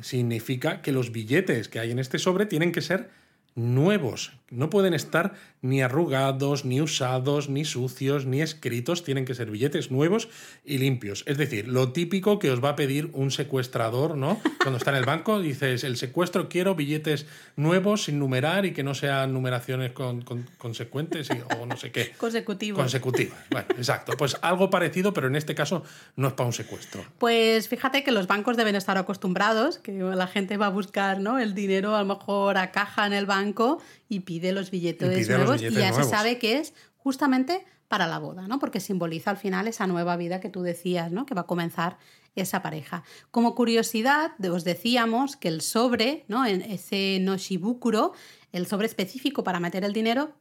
[0.00, 3.10] significa que los billetes que hay en este sobre tienen que ser
[3.54, 4.32] nuevos.
[4.52, 9.02] No pueden estar ni arrugados, ni usados, ni sucios, ni escritos.
[9.02, 10.28] Tienen que ser billetes nuevos
[10.64, 11.24] y limpios.
[11.26, 14.40] Es decir, lo típico que os va a pedir un secuestrador, ¿no?
[14.62, 18.82] Cuando está en el banco, dices, el secuestro quiero billetes nuevos sin numerar y que
[18.82, 20.22] no sean numeraciones con,
[20.58, 22.12] consecuentes o no sé qué.
[22.18, 22.78] Consecutivas.
[22.78, 23.38] Consecutivas.
[23.50, 24.12] Bueno, exacto.
[24.18, 25.82] Pues algo parecido, pero en este caso
[26.16, 27.04] no es para un secuestro.
[27.18, 31.38] Pues fíjate que los bancos deben estar acostumbrados, que la gente va a buscar ¿no?
[31.38, 33.80] el dinero a lo mejor a caja en el banco
[34.12, 38.46] y pide los billetes nuevos y ya se sabe que es justamente para la boda,
[38.46, 38.58] ¿no?
[38.58, 41.24] Porque simboliza al final esa nueva vida que tú decías, ¿no?
[41.24, 41.96] Que va a comenzar
[42.34, 43.04] esa pareja.
[43.30, 46.46] Como curiosidad, os decíamos que el sobre, ¿no?
[46.46, 48.12] En ese noshibukuro,
[48.52, 50.32] el sobre específico para meter el dinero,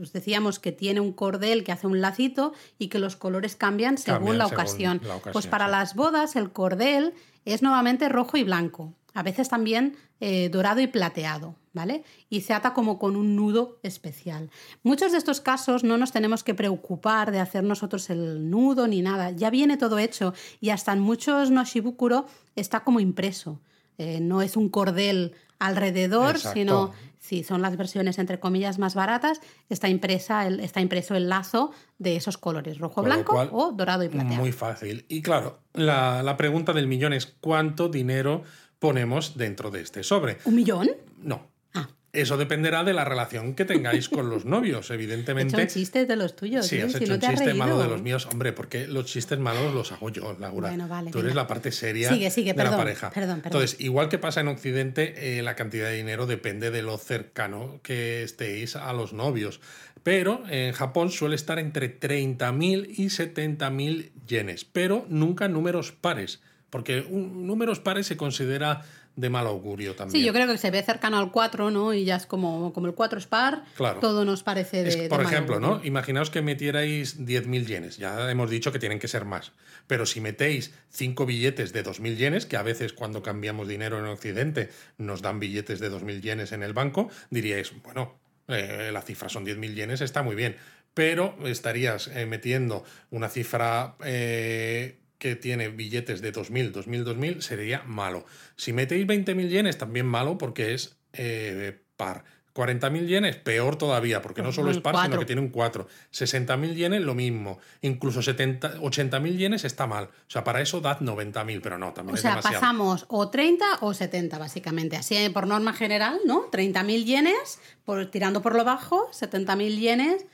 [0.00, 3.98] os decíamos que tiene un cordel que hace un lacito y que los colores cambian
[3.98, 5.00] según, la, ocasión.
[5.32, 7.14] Pues para las bodas el cordel
[7.44, 12.04] es nuevamente rojo y blanco, a veces también eh, dorado y plateado, ¿vale?
[12.28, 14.50] Y se ata como con un nudo especial.
[14.82, 19.02] Muchos de estos casos no nos tenemos que preocupar de hacer nosotros el nudo ni
[19.02, 23.60] nada, ya viene todo hecho y hasta en muchos noshibukuro está como impreso.
[23.96, 29.40] Eh, no es un cordel alrededor, sino si son las versiones entre comillas más baratas,
[29.68, 34.08] está, impresa el, está impreso el lazo de esos colores, rojo, blanco o dorado y
[34.08, 34.36] plateado.
[34.36, 35.04] Muy fácil.
[35.08, 38.44] Y claro, la, la pregunta del millón es ¿cuánto dinero
[38.78, 40.38] ponemos dentro de este sobre.
[40.44, 40.90] ¿Un millón?
[41.22, 41.50] No.
[41.74, 41.88] Ah.
[42.12, 45.56] Eso dependerá de la relación que tengáis con los novios, evidentemente.
[45.56, 46.66] He hecho un chiste de los tuyos.
[46.66, 46.84] Sí, ¿eh?
[46.84, 48.26] has si hecho no un chiste malo de los míos.
[48.30, 50.68] Hombre, porque los chistes malos los hago yo, Laura.
[50.68, 53.10] Bueno, vale, Tú eres la parte seria sigue, sigue, de la pareja.
[53.10, 53.60] Perdón, perdón.
[53.60, 57.80] Entonces, igual que pasa en Occidente, eh, la cantidad de dinero depende de lo cercano
[57.82, 59.60] que estéis a los novios.
[60.02, 66.40] Pero en Japón suele estar entre 30.000 y 70.000 yenes, pero nunca números pares.
[66.70, 68.82] Porque un, números pares se considera
[69.18, 70.20] de mal augurio también.
[70.20, 71.92] Sí, yo creo que se ve cercano al 4, ¿no?
[71.92, 73.64] Y ya es como, como el 4 es par,
[74.00, 75.08] todo nos parece de.
[75.08, 75.80] por ejemplo, ¿no?
[75.82, 79.52] Imaginaos que metierais 10.000 yenes, ya hemos dicho que tienen que ser más.
[79.88, 84.04] Pero si metéis 5 billetes de 2.000 yenes, que a veces cuando cambiamos dinero en
[84.04, 88.14] Occidente nos dan billetes de 2.000 yenes en el banco, diríais, bueno,
[88.46, 90.56] eh, la cifra son 10.000 yenes, está muy bien.
[90.94, 93.96] Pero estarías eh, metiendo una cifra.
[94.04, 98.24] Eh, que tiene billetes de 2.000, 2.000, 2.000, sería malo.
[98.56, 102.24] Si metéis 20.000 yenes, también malo porque es eh, par.
[102.54, 105.86] 40.000 yenes, peor todavía, porque no solo es par, sino que tiene un 4.
[106.12, 107.60] 60.000 yenes, lo mismo.
[107.82, 110.06] Incluso 80.000 yenes está mal.
[110.06, 113.94] O sea, para eso dad 90.000, pero no, también o sea, pasamos o 30 o
[113.94, 114.96] 70, básicamente.
[114.96, 116.50] Así, por norma general, ¿no?
[116.50, 120.26] 30.000 yenes, por, tirando por lo bajo, 70.000 yenes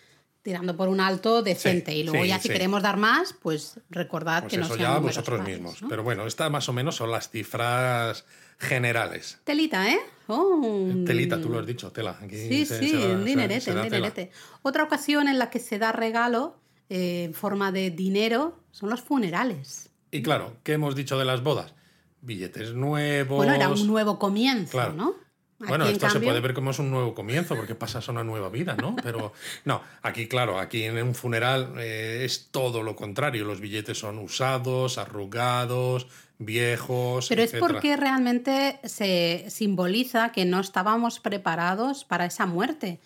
[0.45, 1.95] tirando por un alto decente.
[1.97, 5.43] y luego ya si queremos dar más, pues recordad pues que no eso ya vosotros
[5.43, 5.79] mismos.
[5.89, 8.27] Pero bueno, estas más o menos son las cifras
[8.59, 9.41] generales.
[9.45, 9.99] Telita, ¿eh?
[10.27, 10.93] Oh.
[11.07, 12.19] Telita, tú lo has dicho, tela.
[12.31, 14.31] sí, sí, un dinerete, un dinerete.
[14.61, 16.59] Otra ocasión en la que se da regalo
[16.91, 19.89] eh, en forma de dinero son los funerales.
[20.11, 21.73] Y claro, ¿qué hemos dicho de las bodas?
[22.21, 23.39] Billetes nuevos.
[23.39, 25.15] Bueno, era un nuevo comienzo, ¿no?
[25.59, 28.49] Bueno, esto se puede ver como es un nuevo comienzo, porque pasas a una nueva
[28.49, 28.97] vida, ¿no?
[29.03, 29.33] Pero
[29.65, 33.45] no, aquí, claro, aquí en un funeral eh, es todo lo contrario.
[33.45, 37.29] Los billetes son usados, arrugados, viejos.
[37.29, 43.01] Pero es porque realmente se simboliza que no estábamos preparados para esa muerte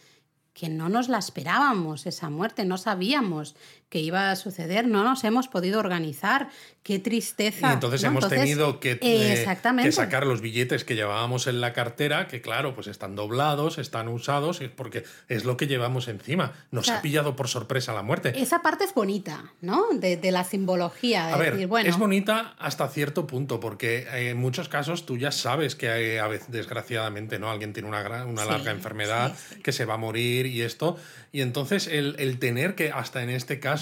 [0.58, 3.54] que no nos la esperábamos, esa muerte, no sabíamos
[3.88, 6.48] que iba a suceder, no nos hemos podido organizar,
[6.83, 7.70] qué tristeza.
[7.70, 9.46] Y entonces hemos tenido que, eh,
[9.83, 14.09] que, sacar los billetes que llevábamos en la cartera, que claro, pues están doblados, están
[14.09, 16.53] usados, porque es lo que llevamos encima.
[16.70, 18.33] Nos ha pillado por sorpresa la muerte.
[18.37, 19.87] Esa parte es bonita, ¿no?
[19.92, 21.35] De, la simbología.
[21.35, 25.74] a ver, bueno, es bonita hasta cierto punto, porque en muchos casos tú ya sabes
[25.74, 27.51] que a veces, desgraciadamente, ¿no?
[27.51, 30.96] Alguien tiene una, una larga enfermedad, que se va a morir y esto.
[31.33, 33.77] Y entonces el, el tener que, hasta en este caso,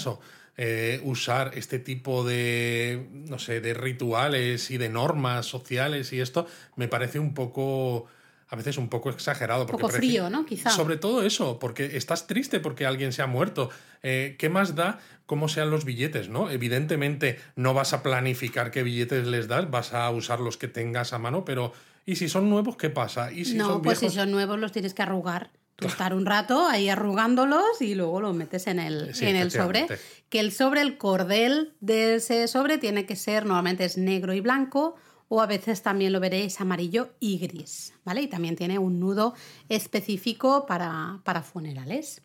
[0.57, 6.47] eh, usar este tipo de, no sé, de rituales y de normas sociales y esto,
[6.75, 8.07] me parece un poco
[8.49, 9.63] a veces un poco exagerado.
[9.63, 10.45] Un poco frío, ¿no?
[10.45, 10.69] Quizá.
[10.69, 13.69] Sobre todo eso, porque estás triste porque alguien se ha muerto.
[14.03, 16.49] Eh, ¿Qué más da cómo sean los billetes, no?
[16.49, 21.11] Evidentemente no vas a planificar qué billetes les das, vas a usar los que tengas
[21.11, 21.73] a mano, pero
[22.05, 23.31] ¿y si son nuevos, qué pasa?
[23.31, 25.51] ¿Y si no, pues si son nuevos los tienes que arrugar.
[25.77, 29.85] Tú estar un rato ahí arrugándolos y luego los metes en el, en el sobre.
[30.27, 34.41] Que el sobre, el cordel de ese sobre tiene que ser, normalmente es negro y
[34.41, 34.95] blanco,
[35.29, 38.21] o a veces también lo veréis amarillo y gris, ¿vale?
[38.23, 39.35] Y también tiene un nudo
[39.69, 42.23] específico para, para funerales.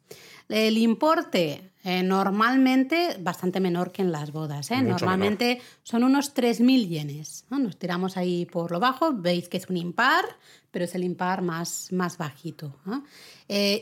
[0.49, 4.71] El importe eh, normalmente bastante menor que en las bodas.
[4.71, 4.83] ¿eh?
[4.83, 7.45] Normalmente son unos 3.000 yenes.
[7.51, 10.25] Nos tiramos ahí por lo bajo, veis que es un impar,
[10.71, 12.77] pero es el impar más, más bajito.
[12.87, 13.01] Eh,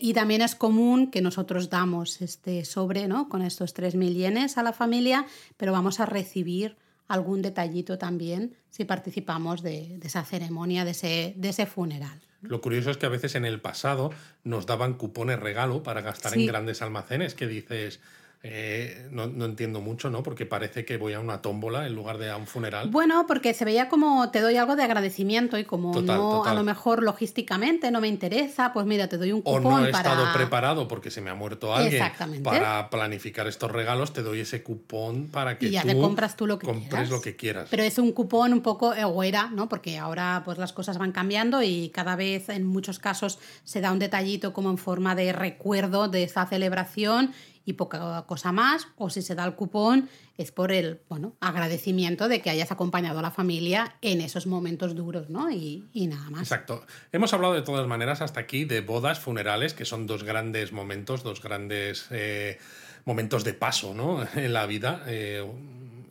[0.00, 3.28] y también es común que nosotros damos este sobre ¿no?
[3.28, 6.76] con estos 3.000 yenes a la familia, pero vamos a recibir
[7.08, 12.20] algún detallito también si participamos de, de esa ceremonia, de ese, de ese funeral.
[12.42, 14.10] Lo curioso es que a veces en el pasado
[14.44, 18.00] nos daban cupones regalo para gastar en grandes almacenes, que dices,
[18.42, 20.22] eh, no, entiendo mucho, ¿no?
[20.22, 22.88] Porque parece que voy a una tómbola en lugar de a un funeral.
[22.88, 26.62] Bueno, porque se veía como te doy algo de agradecimiento y como no, a lo
[26.62, 29.66] mejor logísticamente no me interesa, pues mira, te doy un cupón.
[29.66, 32.02] O no he estado preparado porque se me ha muerto alguien
[32.42, 36.34] para planificar estos regalos, te doy ese cupón para que y ya tú te compras
[36.34, 37.10] tú lo que compres quieras.
[37.10, 37.68] lo que quieras.
[37.70, 39.68] Pero es un cupón un poco egoera, ¿no?
[39.68, 43.92] Porque ahora pues las cosas van cambiando y cada vez en muchos casos se da
[43.92, 47.34] un detallito como en forma de recuerdo de esa celebración
[47.70, 52.28] y poca cosa más, o si se da el cupón es por el bueno, agradecimiento
[52.28, 55.50] de que hayas acompañado a la familia en esos momentos duros, ¿no?
[55.50, 56.42] Y, nada más.
[56.42, 56.84] Exacto.
[57.12, 61.22] Hemos hablado de todas maneras hasta aquí de bodas, funerales, que son dos grandes momentos,
[61.22, 62.58] dos grandes eh,
[63.04, 64.26] momentos de paso, ¿no?
[64.34, 65.04] En la vida.
[65.06, 65.46] Eh,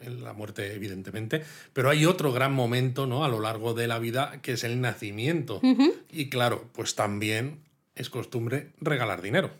[0.02, 1.44] en la muerte, evidentemente,
[1.74, 3.26] pero hay otro gran momento ¿no?
[3.26, 5.60] a lo largo de la vida que es el nacimiento.
[6.10, 7.60] Y claro, pues también
[8.00, 9.52] es costumbre regalar dinero.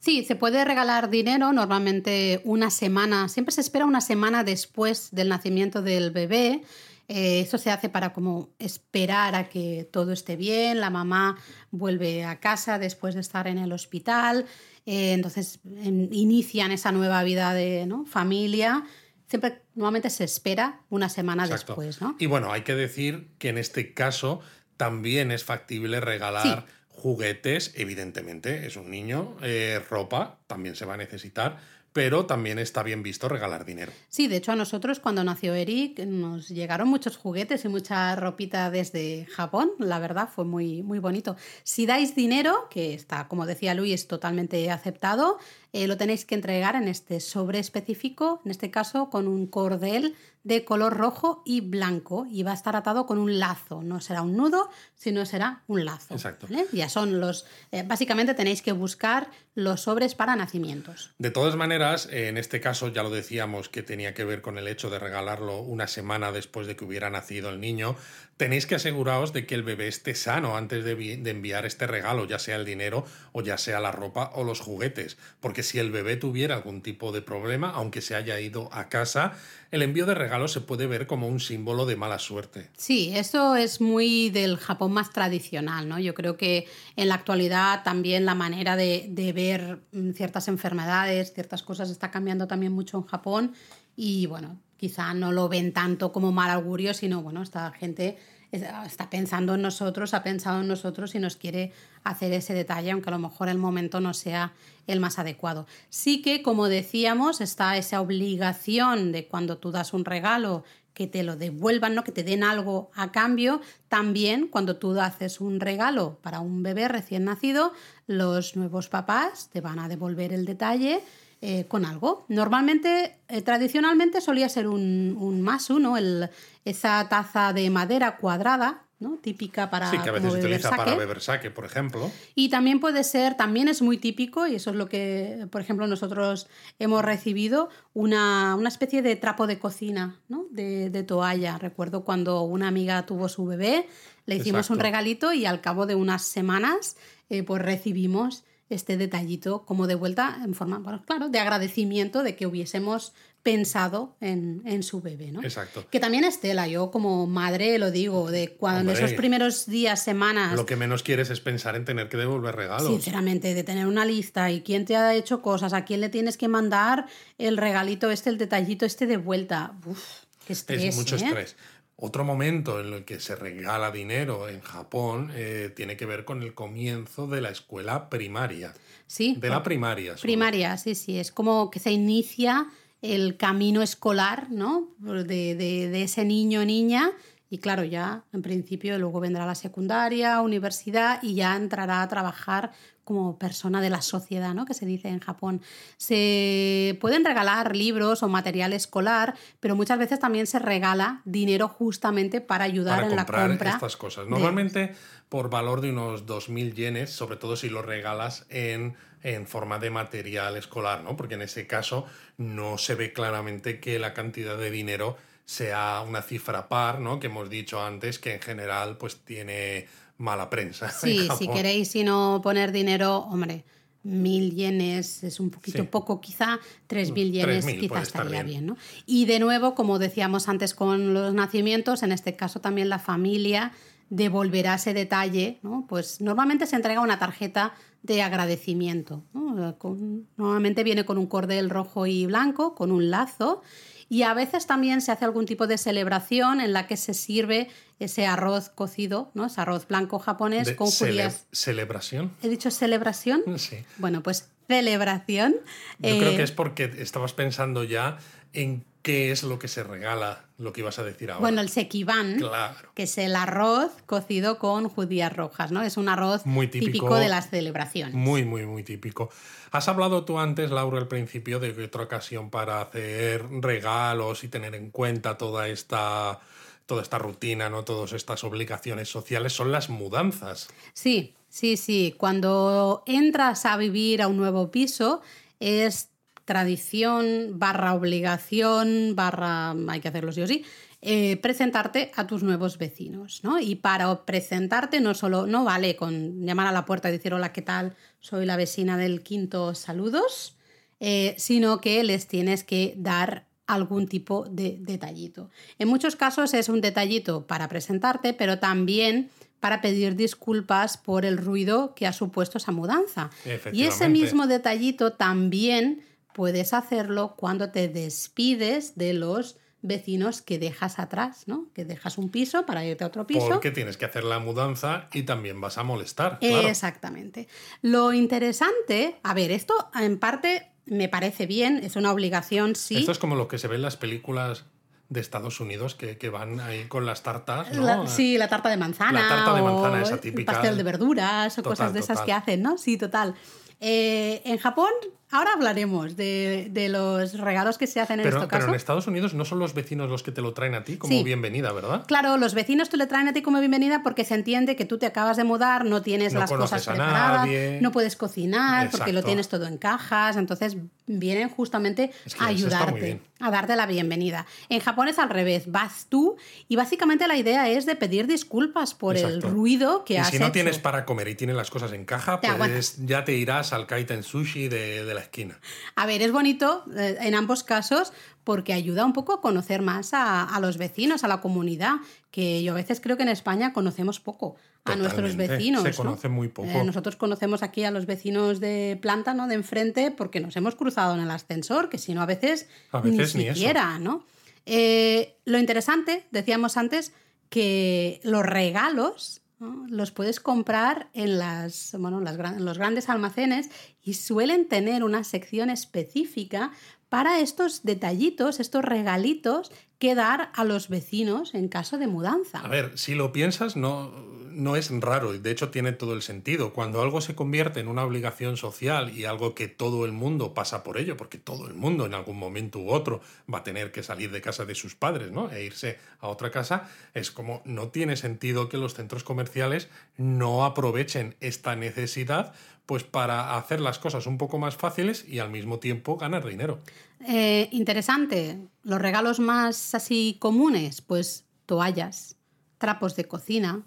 [0.00, 5.28] Sí, se puede regalar dinero normalmente una semana, siempre se espera una semana después del
[5.28, 6.62] nacimiento del bebé.
[7.06, 11.38] Eh, eso se hace para como esperar a que todo esté bien, la mamá
[11.70, 14.46] vuelve a casa después de estar en el hospital,
[14.86, 18.84] eh, entonces inician esa nueva vida de familia.
[19.26, 22.00] Siempre normalmente se espera una semana después.
[22.00, 22.16] ¿no?
[22.18, 24.40] Y bueno, hay que decir que en este caso
[24.76, 30.96] también es factible regalar juguetes, evidentemente, es un niño, eh, ropa también se va a
[30.96, 31.58] necesitar,
[31.94, 33.92] pero también está bien visto regalar dinero.
[34.08, 38.68] Sí, de hecho a nosotros cuando nació Eric nos llegaron muchos juguetes y mucha ropita
[38.68, 41.36] desde Japón, la verdad fue muy, muy bonito.
[41.62, 45.38] Si dais dinero, que está, como decía Luis, totalmente aceptado,
[45.72, 50.16] eh, lo tenéis que entregar en este sobre específico, en este caso con un cordel
[50.44, 54.22] de color rojo y blanco y va a estar atado con un lazo, no será
[54.22, 56.14] un nudo, sino será un lazo.
[56.14, 56.46] Exacto.
[56.72, 61.12] Ya son los, eh, básicamente tenéis que buscar los sobres para nacimientos.
[61.18, 64.68] De todas maneras, en este caso ya lo decíamos que tenía que ver con el
[64.68, 67.96] hecho de regalarlo una semana después de que hubiera nacido el niño,
[68.36, 70.94] tenéis que aseguraros de que el bebé esté sano antes de,
[71.30, 75.16] enviar este regalo, ya sea el dinero o ya sea la ropa o los juguetes,
[75.40, 79.32] porque si el bebé tuviera algún tipo de problema, aunque se haya ido a casa,
[79.70, 82.70] el envío de regalos se puede ver como un símbolo de mala suerte.
[82.76, 85.98] Sí, eso es muy del Japón más tradicional, ¿no?
[85.98, 86.66] Yo creo que
[86.96, 92.10] en la actualidad también la manera de, de ver mm, ciertas enfermedades, ciertas cosas está
[92.10, 93.54] cambiando también mucho en Japón
[93.96, 98.18] y bueno, quizá no lo ven tanto como mal augurio, sino bueno, esta gente
[98.52, 101.72] está pensando en nosotros, ha pensado en nosotros y nos quiere
[102.04, 104.52] hacer ese detalle, aunque a lo mejor el momento no sea
[104.86, 105.66] el más adecuado.
[105.88, 111.24] Sí que, como decíamos, está esa obligación de cuando tú das un regalo que te
[111.24, 112.04] lo devuelvan, ¿no?
[112.04, 113.60] que te den algo a cambio.
[113.88, 117.72] También cuando tú haces un regalo para un bebé recién nacido,
[118.06, 121.02] los nuevos papás te van a devolver el detalle
[121.46, 122.24] eh, con algo.
[122.28, 126.30] Normalmente, eh, tradicionalmente solía ser un, un más uno, el,
[126.64, 129.18] esa taza de madera cuadrada ¿no?
[129.20, 130.76] típica para Sí, que a veces se utiliza sake.
[130.82, 132.10] para beber saque, por ejemplo.
[132.34, 135.86] Y también puede ser, también es muy típico, y eso es lo que, por ejemplo,
[135.86, 136.46] nosotros
[136.78, 140.46] hemos recibido, una, una especie de trapo de cocina, ¿no?
[140.50, 141.58] de, de toalla.
[141.58, 143.86] Recuerdo cuando una amiga tuvo su bebé,
[144.24, 146.96] le hicimos un regalito y al cabo de unas semanas,
[147.28, 152.34] eh, pues recibimos este detallito como de vuelta en forma, bueno, claro, de agradecimiento de
[152.34, 153.12] que hubiésemos
[153.44, 155.42] pensado en, en su bebé, ¿no?
[155.42, 155.86] Exacto.
[155.90, 159.04] Que también es tela, yo como madre lo digo, de cuando Hombre.
[159.04, 162.88] esos primeros días, semanas, Lo que menos quieres es pensar en tener que devolver regalos.
[162.88, 166.38] Sinceramente, de tener una lista y quién te ha hecho cosas, a quién le tienes
[166.38, 169.74] que mandar el regalito este, el detallito este de vuelta.
[169.84, 170.02] Uf,
[170.46, 170.82] qué estrés.
[170.82, 171.24] es mucho ¿eh?
[171.24, 171.56] estrés.
[171.96, 176.42] Otro momento en el que se regala dinero en Japón eh, tiene que ver con
[176.42, 178.74] el comienzo de la escuela primaria.
[179.06, 180.16] Sí, De la primaria.
[180.20, 181.18] primaria, sí, sí.
[181.18, 182.66] Es como que se inicia
[183.00, 184.88] el camino escolar, ¿no?
[184.98, 187.10] De, de- de ese niño o niña.
[187.50, 192.72] Y claro, ya en principio luego vendrá la secundaria, universidad y ya entrará a trabajar
[193.04, 194.64] como persona de la sociedad, ¿no?
[194.64, 195.60] Que se dice en Japón.
[196.08, 202.40] Se pueden regalar libros o material escolar, pero muchas veces también se regala dinero justamente
[202.40, 203.70] para ayudar para en la comprar compra.
[203.70, 204.24] estas cosas.
[204.24, 204.94] de- Normalmente
[205.28, 209.90] por valor de unos 2.000 yenes, sobre todo si lo regalas en, en forma de
[209.90, 211.16] material escolar, ¿no?
[211.16, 216.22] Porque en ese caso no se ve claramente que la cantidad de dinero sea una
[216.22, 217.20] cifra par, ¿no?
[217.20, 219.86] Que hemos dicho antes que en general pues tiene
[220.18, 220.86] mala prensa.
[220.86, 223.64] en Sí, si queréis, si no poner dinero, hombre,
[224.02, 225.88] mil yenes es un poquito Sí.
[225.90, 228.46] poco, quizá tres mil yenes 3.000 quizá estaría bien.
[228.46, 228.66] bien.
[228.66, 228.76] ¿no?
[229.06, 233.72] Y de nuevo, como decíamos antes con los nacimientos, en este caso también la familia
[234.10, 235.86] devolverá ese detalle, ¿no?
[235.88, 237.72] Pues normalmente se entrega una tarjeta
[238.02, 239.24] de agradecimiento.
[239.32, 239.78] ¿no?
[239.78, 243.62] Con- normalmente viene con un cordel rojo y blanco, con un lazo.
[244.08, 247.68] Y a veces también se hace algún tipo de celebración en la que se sirve
[247.98, 249.46] ese arroz cocido, ¿no?
[249.46, 251.46] Ese arroz blanco japonés De con judías.
[251.52, 252.32] ¿Celebración?
[252.42, 253.42] ¿He dicho celebración?
[253.56, 253.78] Sí.
[253.98, 255.54] Bueno, pues celebración.
[256.00, 258.18] Yo Eh, creo que es porque estabas pensando ya
[258.52, 261.42] en qué es lo que se regala, lo que ibas a decir ahora.
[261.42, 262.88] Bueno, el sekiban, Claro.
[262.94, 265.82] que es el arroz cocido con judías rojas, ¿no?
[265.82, 267.14] Es un arroz Muy típico.
[267.16, 268.14] de las celebraciones.
[268.14, 269.28] Muy, muy, muy típico.
[269.72, 274.48] Has hablado tú antes, Laura, al principio, de que otra ocasión para hacer regalos y
[274.48, 276.40] tener en cuenta toda esta,
[276.86, 277.84] toda esta rutina, ¿no?
[277.84, 280.68] Todas estas obligaciones sociales son las mudanzas.
[280.94, 282.14] Sí, sí, sí.
[282.16, 285.20] Cuando entras a vivir a un nuevo piso,
[285.60, 286.08] es
[286.44, 290.64] tradición barra obligación barra hay que hacerlo sí o sí
[291.06, 293.60] eh, presentarte a tus nuevos vecinos, ¿no?
[293.60, 297.52] Y para presentarte no solo no vale con llamar a la puerta y decir hola
[297.52, 300.56] qué tal soy la vecina del quinto saludos,
[301.00, 305.50] eh, sino que les tienes que dar algún tipo de detallito.
[305.78, 309.28] En muchos casos es un detallito para presentarte, pero también
[309.60, 313.30] para pedir disculpas por el ruido que ha supuesto esa mudanza.
[313.72, 316.02] Y ese mismo detallito también
[316.34, 321.66] puedes hacerlo cuando te despides de los vecinos que dejas atrás, ¿no?
[321.74, 323.48] Que dejas un piso para irte a otro piso.
[323.48, 326.38] Porque tienes que hacer la mudanza y también vas a molestar.
[326.40, 326.68] Claro.
[326.68, 327.48] Exactamente.
[327.82, 332.96] Lo interesante, a ver, esto en parte me parece bien, es una obligación, sí.
[332.96, 334.64] Esto es como lo que se ve en las películas
[335.10, 337.84] de Estados Unidos que, que van ahí con las tartas, ¿no?
[337.84, 339.20] La- sí, la tarta de manzana.
[339.22, 340.52] La tarta de o manzana, esa el típica.
[340.52, 342.78] pastel de verduras o Total, cosas de esas que hacen, ¿no?
[342.78, 343.34] Sí, total.
[343.80, 344.88] Eh, en Japón,
[345.30, 348.68] ahora hablaremos de, de los regalos que se hacen en Pero, este pero caso.
[348.70, 351.12] en Estados Unidos no son los vecinos los que te lo traen a ti como
[351.12, 351.22] Sí.
[351.24, 352.04] bienvenida, ¿verdad?
[352.06, 354.98] Claro, los vecinos te le traen a ti como bienvenida porque se entiende que tú
[354.98, 357.78] te acabas de mudar, no tienes No las cosas preparadas, nadie.
[357.80, 359.26] no puedes cocinar porque lo Exacto.
[359.26, 364.46] tienes todo en cajas, entonces vienen justamente Es que a ayudarte, a darte la bienvenida.
[364.68, 366.36] En Japón es al revés, vas tú
[366.68, 369.50] y básicamente la idea es de pedir disculpas por el Exacto.
[369.50, 370.52] ruido que y has si no hecho.
[370.52, 372.96] tienes para comer y tienes las cosas en caja, Te pues aguantas.
[373.04, 375.58] ya te irás al kaiten sushi de, de la esquina.
[375.96, 378.12] A ver, es bonito eh, en ambos casos
[378.44, 381.94] porque ayuda un poco a conocer más a, a los vecinos, a la comunidad,
[382.30, 385.82] que yo a veces creo que en España conocemos poco a nuestros vecinos.
[385.82, 385.96] se ¿no?
[385.96, 386.68] conoce muy poco.
[386.68, 389.46] Eh, nosotros conocemos aquí a los vecinos de planta, ¿no?
[389.48, 393.00] De enfrente, porque nos hemos cruzado en el ascensor, que si no a veces, A
[393.00, 393.54] veces ni ni eso.
[393.54, 394.26] siquiera, ¿no?
[394.66, 397.12] Eh, lo interesante, decíamos antes,
[397.48, 399.40] que los regalos
[399.88, 403.70] los puedes comprar en, las, bueno, en los grandes almacenes
[404.02, 406.72] y suelen tener una sección específica
[407.08, 412.58] para estos detallitos, estos regalitos que dar a los vecinos en caso de mudanza.
[412.58, 414.12] A ver, si lo piensas, no,
[414.54, 416.72] no es raro y de hecho tiene todo el sentido.
[416.72, 420.82] Cuando algo se convierte en una obligación social y algo que todo el mundo pasa
[420.82, 423.20] por ello, porque todo el mundo en algún momento u otro
[423.52, 425.50] va a tener que salir de casa de sus padres ¿no?
[425.50, 430.64] e irse a otra casa, es como no tiene sentido que los centros comerciales no
[430.64, 432.54] aprovechen esta necesidad
[432.86, 436.80] pues para hacer las cosas un poco más fáciles y al mismo tiempo ganar dinero.
[437.26, 438.58] Eh, interesante.
[438.82, 442.36] Los regalos más así comunes, pues toallas,
[442.78, 443.82] trapos de cocina,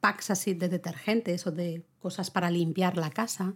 [0.00, 3.54] packs así de detergentes o de cosas para limpiar la casa.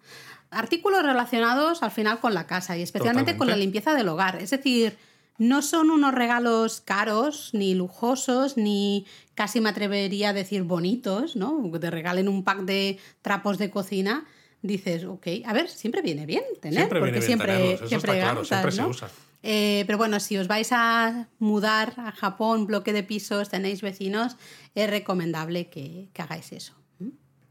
[0.50, 4.36] Artículos relacionados al final con la casa y especialmente con la limpieza del hogar.
[4.40, 4.96] Es decir,
[5.38, 11.70] no son unos regalos caros, ni lujosos, ni casi me atrevería a decir bonitos, ¿no?
[11.72, 14.24] Que te regalen un pack de trapos de cocina.
[14.62, 18.12] Dices, ok, a ver, siempre viene bien tener, siempre porque viene bien siempre, tenerlos, siempre
[18.12, 19.08] claro, gastas, siempre usa.
[19.46, 24.38] Eh, pero bueno, si os vais a mudar a Japón, bloque de pisos, tenéis vecinos,
[24.74, 26.72] es recomendable que, que hagáis eso.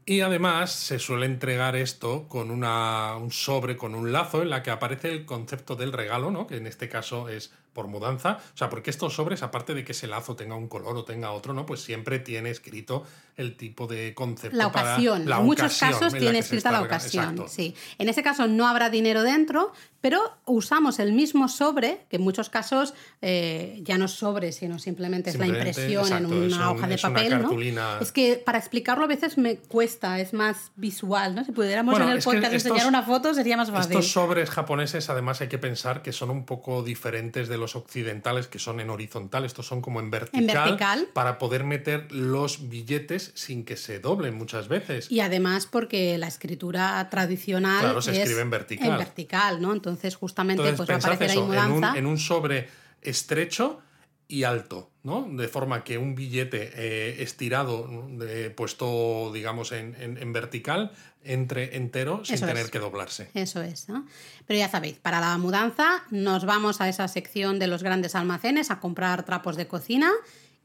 [0.06, 4.62] Y además se suele entregar esto con una, un sobre, con un lazo, en la
[4.62, 6.48] que aparece el concepto del regalo, ¿no?
[6.48, 8.38] que en este caso es por mudanza.
[8.54, 11.32] O sea, porque estos sobres, aparte de que ese lazo tenga un color o tenga
[11.32, 11.66] otro, ¿no?
[11.66, 13.04] Pues siempre tiene escrito
[13.36, 14.56] el tipo de concepto.
[14.56, 15.28] La para ocasión.
[15.28, 17.24] la en muchos ocasión casos en tiene escrita la ocasión.
[17.30, 17.48] Exacto.
[17.48, 17.74] Sí.
[17.98, 22.50] En este caso no habrá dinero dentro, pero usamos el mismo sobre, que en muchos
[22.50, 26.76] casos eh, ya no es sobre, sino simplemente es la impresión exacto, en una un-
[26.78, 27.42] hoja de papel.
[27.42, 27.98] ¿no?
[28.00, 31.34] Es que para explicarlo a veces me cuesta, es más visual.
[31.34, 31.44] ¿no?
[31.44, 33.92] Si pudiéramos Bueno, en el podcast estos- enseñar una foto sería más fácil.
[33.92, 38.46] Estos sobres japoneses, además, hay que pensar que son un poco diferentes de los occidentales,
[38.46, 39.44] que son en horizontal.
[39.44, 41.08] Estos son como en vertical, vertical.
[41.14, 45.10] para poder meter los billetes sin que se doblen muchas veces.
[45.10, 48.88] Y además porque la escritura tradicional Claro, se es escribe en vertical.
[48.90, 49.72] en vertical, ¿no?
[49.72, 51.98] Entonces justamente Entonces, pues va a ahí eso, en un, mudanza.
[51.98, 52.68] en un sobre
[53.02, 53.80] estrecho
[54.26, 55.28] y alto, ¿no?
[55.30, 61.76] De forma que un billete eh, estirado, de- puesto, digamos, en, en- en vertical, entre
[61.76, 62.70] entero sin Eso tener es.
[62.70, 63.28] que doblarse.
[63.34, 64.06] Eso es, ¿no?
[64.46, 68.70] Pero ya sabéis, para la mudanza nos vamos a esa sección de los grandes almacenes
[68.70, 70.10] a comprar trapos de cocina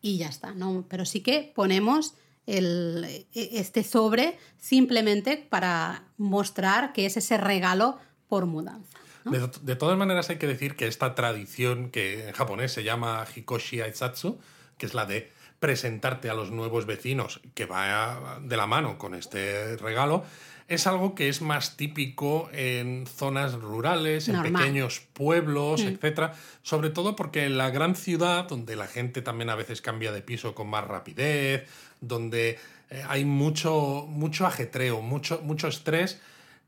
[0.02, 0.86] y ya está, ¿no?
[0.90, 2.14] Pero sí que ponemos
[2.58, 7.98] el, e- este sobre simplemente para mostrar que es ese regalo
[8.28, 8.98] por mudanza.
[9.24, 9.32] ¿no?
[9.32, 13.26] De, de todas maneras, hay que decir que esta tradición que en japonés se llama
[13.36, 14.40] Hikoshi Aizatsu,
[14.78, 19.14] que es la de presentarte a los nuevos vecinos, que va de la mano con
[19.14, 20.24] este regalo,
[20.70, 24.52] es algo que es más típico en zonas rurales, en Normal.
[24.52, 24.56] Mm.
[24.56, 29.56] pequeños pueblos, etcétera, sobre todo porque en la gran ciudad, donde la gente también a
[29.56, 31.68] veces cambia de piso con más rapidez,
[32.02, 32.58] donde
[32.90, 36.20] eh, hay mucho, mucho ajetreo, mucho, mucho estrés,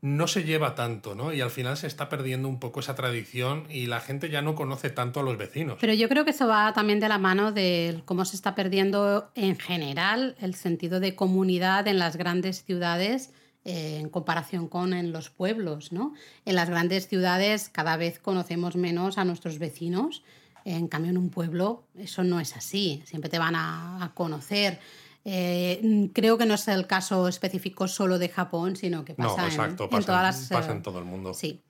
[0.02, 1.32] no se lleva tanto, ¿no?
[1.32, 4.56] Y al final se está perdiendo un poco esa tradición y la gente ya no
[4.56, 5.78] conoce tanto a los vecinos.
[5.80, 9.30] Pero yo creo que eso va también de la mano de cómo se está perdiendo
[9.36, 13.30] en general el sentido de comunidad en las grandes ciudades
[13.64, 16.14] eh, en comparación con en los pueblos, ¿no?
[16.44, 20.24] En las grandes ciudades cada vez conocemos menos a nuestros vecinos,
[20.64, 24.80] en cambio en un pueblo eso no es así, siempre te van a, a conocer.
[25.24, 29.42] Eh, creo que no es el caso específico solo de Japón, sino que no, pasa,
[29.42, 30.48] en- exacto, en, pasa, todas las...
[30.48, 31.34] pasa eh, en todo el mundo.
[31.34, 31.62] Sí.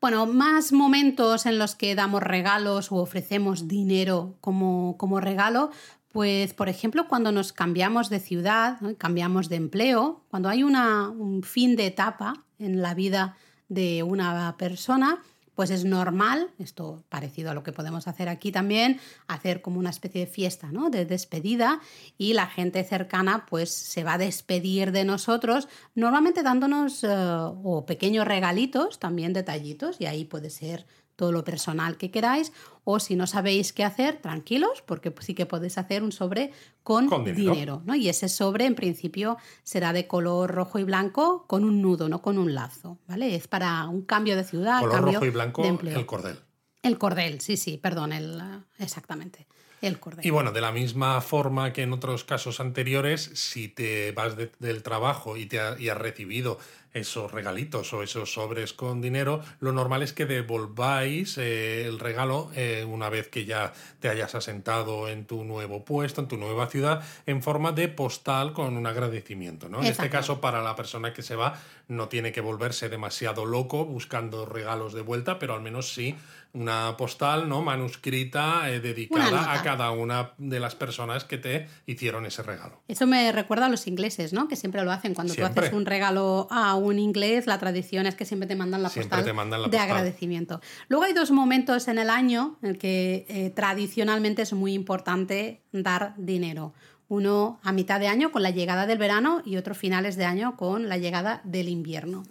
[0.00, 5.70] Bueno, más momentos en los que damos regalos o ofrecemos dinero como, como regalo,
[6.10, 8.96] pues por ejemplo cuando nos cambiamos de ciudad, ¿no?
[8.96, 13.36] cambiamos de empleo, cuando hay una, un fin de etapa en la vida
[13.68, 15.22] de una persona,
[15.62, 18.98] pues es normal, esto parecido a lo que podemos hacer aquí también,
[19.28, 20.90] hacer como una especie de fiesta, ¿no?
[20.90, 21.80] De despedida
[22.18, 27.86] y la gente cercana pues se va a despedir de nosotros, normalmente dándonos eh, o
[27.86, 30.84] pequeños regalitos, también detallitos, y ahí puede ser
[31.16, 32.52] todo lo personal que queráis,
[32.84, 36.52] o si no sabéis qué hacer, tranquilos, porque sí que podéis hacer un sobre
[36.82, 37.52] con, Con dinero.
[37.52, 37.94] dinero, ¿no?
[37.94, 42.22] Y ese sobre en principio será de color rojo y blanco con un nudo, no
[42.22, 43.34] con un lazo, ¿vale?
[43.34, 45.98] Es para un cambio de ciudad, Color cambio rojo y blanco, de empleo.
[45.98, 46.38] el cordel.
[46.82, 48.42] El cordel, sí, sí, perdón, el,
[48.78, 49.46] exactamente,
[49.82, 49.98] el.
[50.22, 54.50] Y bueno, de la misma forma que en otros casos anteriores, si te vas de-
[54.58, 56.58] del trabajo y, te ha- y has recibido
[56.94, 62.50] esos regalitos o esos sobres con dinero, lo normal es que devolváis eh, el regalo
[62.54, 66.66] eh, una vez que ya te hayas asentado en tu nuevo puesto, en tu nueva
[66.66, 69.70] ciudad, en forma de postal con un agradecimiento.
[69.70, 69.80] ¿no?
[69.80, 71.58] En este caso, para la persona que se va,
[71.88, 76.14] no tiene que volverse demasiado loco buscando regalos de vuelta, pero al menos sí
[76.54, 82.26] una postal no manuscrita eh, dedicada a cada una de las personas que te hicieron
[82.26, 82.82] ese regalo.
[82.88, 84.48] Eso me recuerda a los ingleses, ¿no?
[84.48, 88.14] Que siempre lo hacen cuando tú haces un regalo a un inglés, la tradición es
[88.14, 89.90] que siempre te mandan la Siempre postal te mandan la de postal.
[89.90, 90.60] agradecimiento.
[90.88, 95.62] Luego hay dos momentos en el año en el que eh, tradicionalmente es muy importante
[95.72, 96.74] dar dinero.
[97.08, 100.56] Uno a mitad de año con la llegada del verano y otro finales de año
[100.56, 102.24] con la llegada del invierno.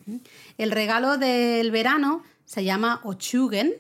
[0.58, 3.74] El regalo del verano se llama Ochugen.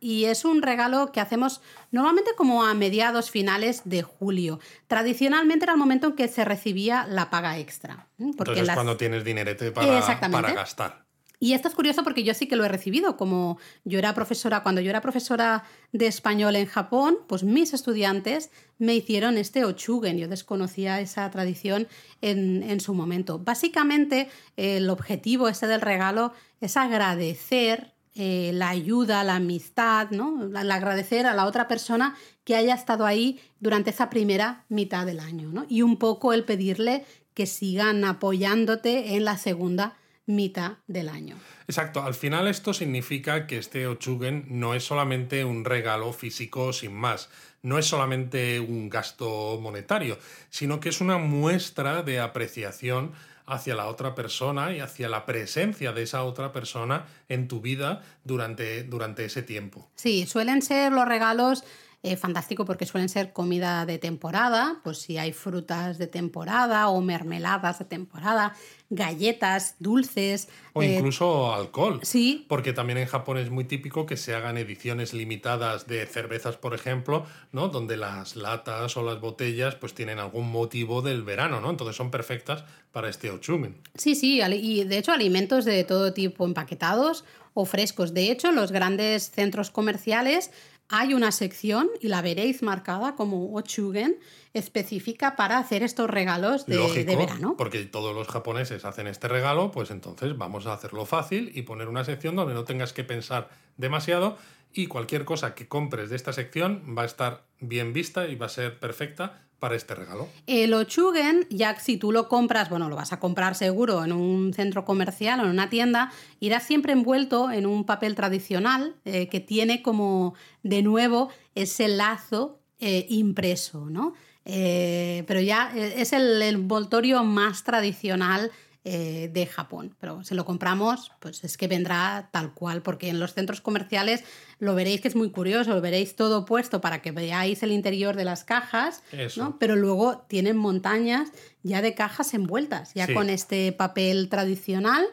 [0.00, 1.60] Y es un regalo que hacemos
[1.90, 4.60] normalmente como a mediados finales de julio.
[4.86, 8.08] Tradicionalmente era el momento en que se recibía la paga extra.
[8.18, 8.30] ¿eh?
[8.36, 10.00] Porque Entonces, las- cuando tienes dinerete para,
[10.30, 11.04] para gastar.
[11.40, 13.16] y esto es curioso porque yo sí que lo he recibido.
[13.16, 18.50] Como yo era profesora, cuando yo era profesora de español en Japón, pues mis estudiantes
[18.78, 20.18] me hicieron este ochugen.
[20.18, 21.88] Yo desconocía esa tradición
[22.22, 23.38] en, en su momento.
[23.40, 30.44] Básicamente, el objetivo este del regalo es agradecer eh, la ayuda, la amistad, ¿no?
[30.44, 35.20] El agradecer a la otra persona que haya estado ahí durante esa primera mitad del
[35.20, 35.66] año, ¿no?
[35.68, 37.04] Y un poco el pedirle
[37.34, 39.96] que sigan apoyándote en la segunda
[40.26, 41.36] mitad del año.
[41.66, 46.94] Exacto, al final esto significa que este Ochugen no es solamente un regalo físico sin
[46.94, 47.28] más,
[47.62, 50.18] no es solamente un gasto monetario,
[50.50, 53.12] sino que es una muestra de apreciación
[53.46, 58.02] hacia la otra persona y hacia la presencia de esa otra persona en tu vida
[58.24, 59.88] durante, durante ese tiempo.
[59.94, 61.64] Sí, suelen ser los regalos
[62.04, 67.00] eh, fantástico porque suelen ser comida de temporada, pues si hay frutas de temporada o
[67.00, 68.54] mermeladas de temporada,
[68.90, 70.50] galletas, dulces.
[70.74, 72.00] O eh, incluso alcohol.
[72.02, 76.58] Sí, Porque también en Japón es muy típico que se hagan ediciones limitadas de cervezas,
[76.58, 77.68] por ejemplo, ¿no?
[77.68, 81.70] Donde las latas o las botellas pues tienen algún motivo del verano, ¿no?
[81.70, 83.78] Entonces son perfectas para este ochumen.
[83.94, 87.24] Sí, sí, y de hecho alimentos de todo tipo empaquetados
[87.54, 88.12] o frescos.
[88.12, 90.50] De hecho, los grandes centros comerciales
[90.88, 94.18] hay una sección, y la veréis marcada como Ochugen,
[94.52, 97.54] específica para hacer estos regalos de, Lógico, de verano.
[97.56, 101.88] porque todos los japoneses hacen este regalo, pues entonces vamos a hacerlo fácil y poner
[101.88, 104.36] una sección donde no tengas que pensar demasiado
[104.72, 108.46] y cualquier cosa que compres de esta sección va a estar bien vista y va
[108.46, 110.28] a ser perfecta para este regalo.
[110.46, 114.52] El Ochugen, ya si tú lo compras, bueno, lo vas a comprar seguro en un
[114.52, 119.40] centro comercial o en una tienda, irá siempre envuelto en un papel tradicional eh, que
[119.40, 124.12] tiene como de nuevo ese lazo eh, impreso, ¿no?
[124.44, 128.50] Eh, pero ya es el envoltorio más tradicional
[128.84, 129.94] eh, de Japón.
[129.98, 134.24] Pero si lo compramos, pues es que vendrá tal cual, porque en los centros comerciales
[134.58, 138.14] lo veréis que es muy curioso, lo veréis todo puesto para que veáis el interior
[138.16, 139.02] de las cajas.
[139.36, 139.58] ¿no?
[139.58, 141.30] pero luego tienen montañas
[141.62, 143.14] ya de cajas envueltas, ya Sí.
[143.14, 145.06] con este papel tradicional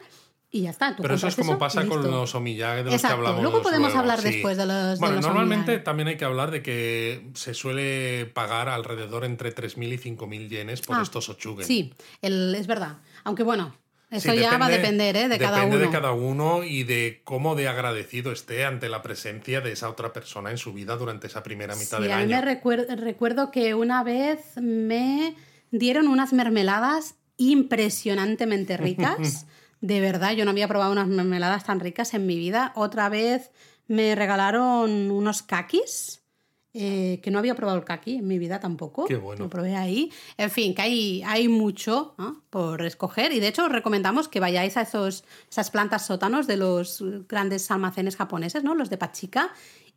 [0.50, 0.94] y ya está.
[0.94, 3.16] Tú Pero eso es como pasa con los omiyage de los Exacto.
[3.16, 3.42] que hablamos.
[3.42, 4.32] Luego podemos luego, hablar sí.
[4.32, 5.84] después de los- de Bueno, los normalmente omiyage.
[5.84, 10.82] también hay que hablar de que se suele pagar alrededor entre 3.000 y 5.000 yenes
[10.82, 11.64] por Ah, estos ochugen.
[11.64, 12.98] Sí, el- es verdad.
[13.24, 13.74] Aunque bueno,
[14.10, 15.28] eso Sí, ya va a depende- depender ¿eh?
[15.28, 15.86] de cada depende uno.
[15.86, 20.12] de cada uno y de cómo de agradecido esté ante la presencia de esa otra
[20.12, 22.44] persona en su vida durante esa primera mitad Sí, del a mí me año.
[22.46, 25.34] recuer- recuerdo que una vez me
[25.70, 29.46] dieron unas mermeladas impresionantemente ricas.
[29.80, 32.72] De verdad, yo no había probado unas mermeladas tan ricas en mi vida.
[32.76, 33.50] Otra vez
[33.88, 36.21] me regalaron unos kakis.
[36.74, 39.04] Eh, que no había probado el kaki en mi vida tampoco.
[39.04, 39.44] Qué bueno.
[39.44, 40.10] Lo probé ahí.
[40.38, 42.42] En fin, que hay, hay mucho ¿no?
[42.50, 43.32] por escoger.
[43.32, 47.70] Y de hecho, os recomendamos que vayáis a esos, esas plantas sótanos de los grandes
[47.70, 48.74] almacenes japoneses, ¿no?
[48.74, 49.50] Los de Pachika,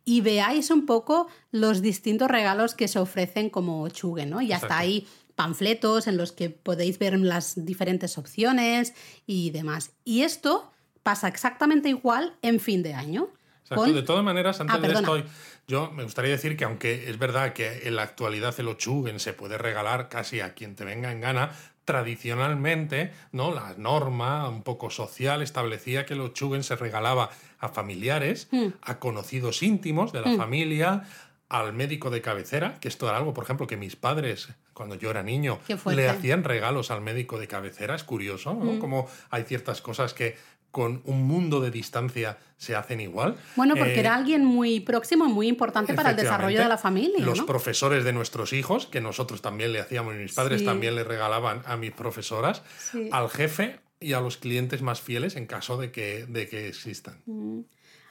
[0.04, 4.40] y veáis un poco los distintos regalos que se ofrecen como chugue, ¿no?
[4.42, 8.94] Y hasta hay panfletos en los que podéis ver las diferentes opciones
[9.26, 9.92] y demás.
[10.04, 10.70] Y esto
[11.02, 13.28] pasa exactamente igual en fin de año.
[13.62, 15.24] Exacto, con- De todas maneras, antes Ah, de esto,
[15.68, 19.32] yo me gustaría decir que aunque es verdad que en la actualidad el ochugen se
[19.32, 21.50] puede regalar casi a quien te venga en gana,
[21.84, 23.54] tradicionalmente, ¿no?
[23.54, 28.68] La norma un poco social establecía que el ochugen se regalaba a familiares, Hmm.
[28.82, 31.04] a conocidos íntimos de la familia,
[31.48, 35.10] al médico de cabecera, que esto era algo, por ejemplo, que mis padres, cuando yo
[35.10, 35.60] era niño,
[35.94, 37.94] le hacían regalos al médico de cabecera.
[37.94, 38.72] Es curioso, ¿no?
[38.72, 38.78] Hmm.
[38.80, 40.36] Como hay ciertas cosas que
[40.76, 43.36] con un mundo de distancia se hacen igual.
[43.56, 46.76] Bueno, porque Eh, era alguien muy próximo y muy importante para el desarrollo de la
[46.76, 47.24] familia.
[47.24, 47.46] Los ¿no?
[47.46, 50.66] profesores de nuestros hijos, que nosotros también le hacíamos, y mis padres Sí.
[50.66, 53.08] también le regalaban a mis profesoras, Sí.
[53.10, 57.22] al jefe y a los clientes más fieles en caso de que, de que existan.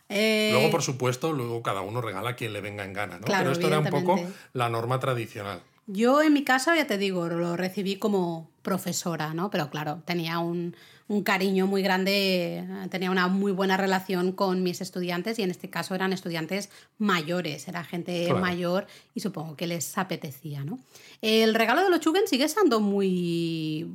[0.10, 3.26] Eh, Luego, por supuesto, luego cada uno regala a quien le venga en gana, ¿no?
[3.26, 4.20] Claro, Pero esto era un poco
[4.54, 5.62] la norma tradicional.
[5.86, 9.52] Yo en mi caso, ya te digo, lo recibí como profesora, ¿no?
[9.52, 10.76] Pero claro, tenía un,
[11.08, 15.70] un cariño muy grande, tenía una muy buena relación con mis estudiantes y en este
[15.70, 20.64] caso eran estudiantes mayores, era gente mayor y supongo que les apetecía.
[20.64, 20.80] ¿no?
[21.22, 23.88] El regalo de los Chugen sigue siendo muy,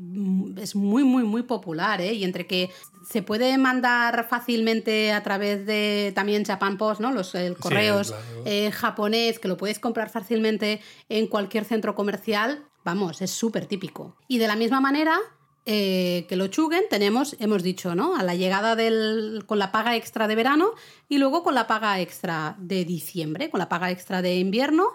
[0.57, 2.13] es muy, muy, muy popular ¿eh?
[2.13, 2.71] y entre que
[3.09, 7.11] se puede mandar fácilmente a través de también Japan Post, ¿no?
[7.11, 13.21] Los el correos eh, japonés, que lo puedes comprar fácilmente en cualquier centro comercial, vamos,
[13.23, 14.17] es súper típico.
[14.29, 15.19] Y de la misma manera,
[15.67, 18.17] eh, que lo chuguen, tenemos, hemos dicho, ¿no?
[18.17, 20.71] A la llegada del, con la paga extra de verano
[21.09, 24.89] y luego con la paga extra de diciembre, con la paga extra de invierno,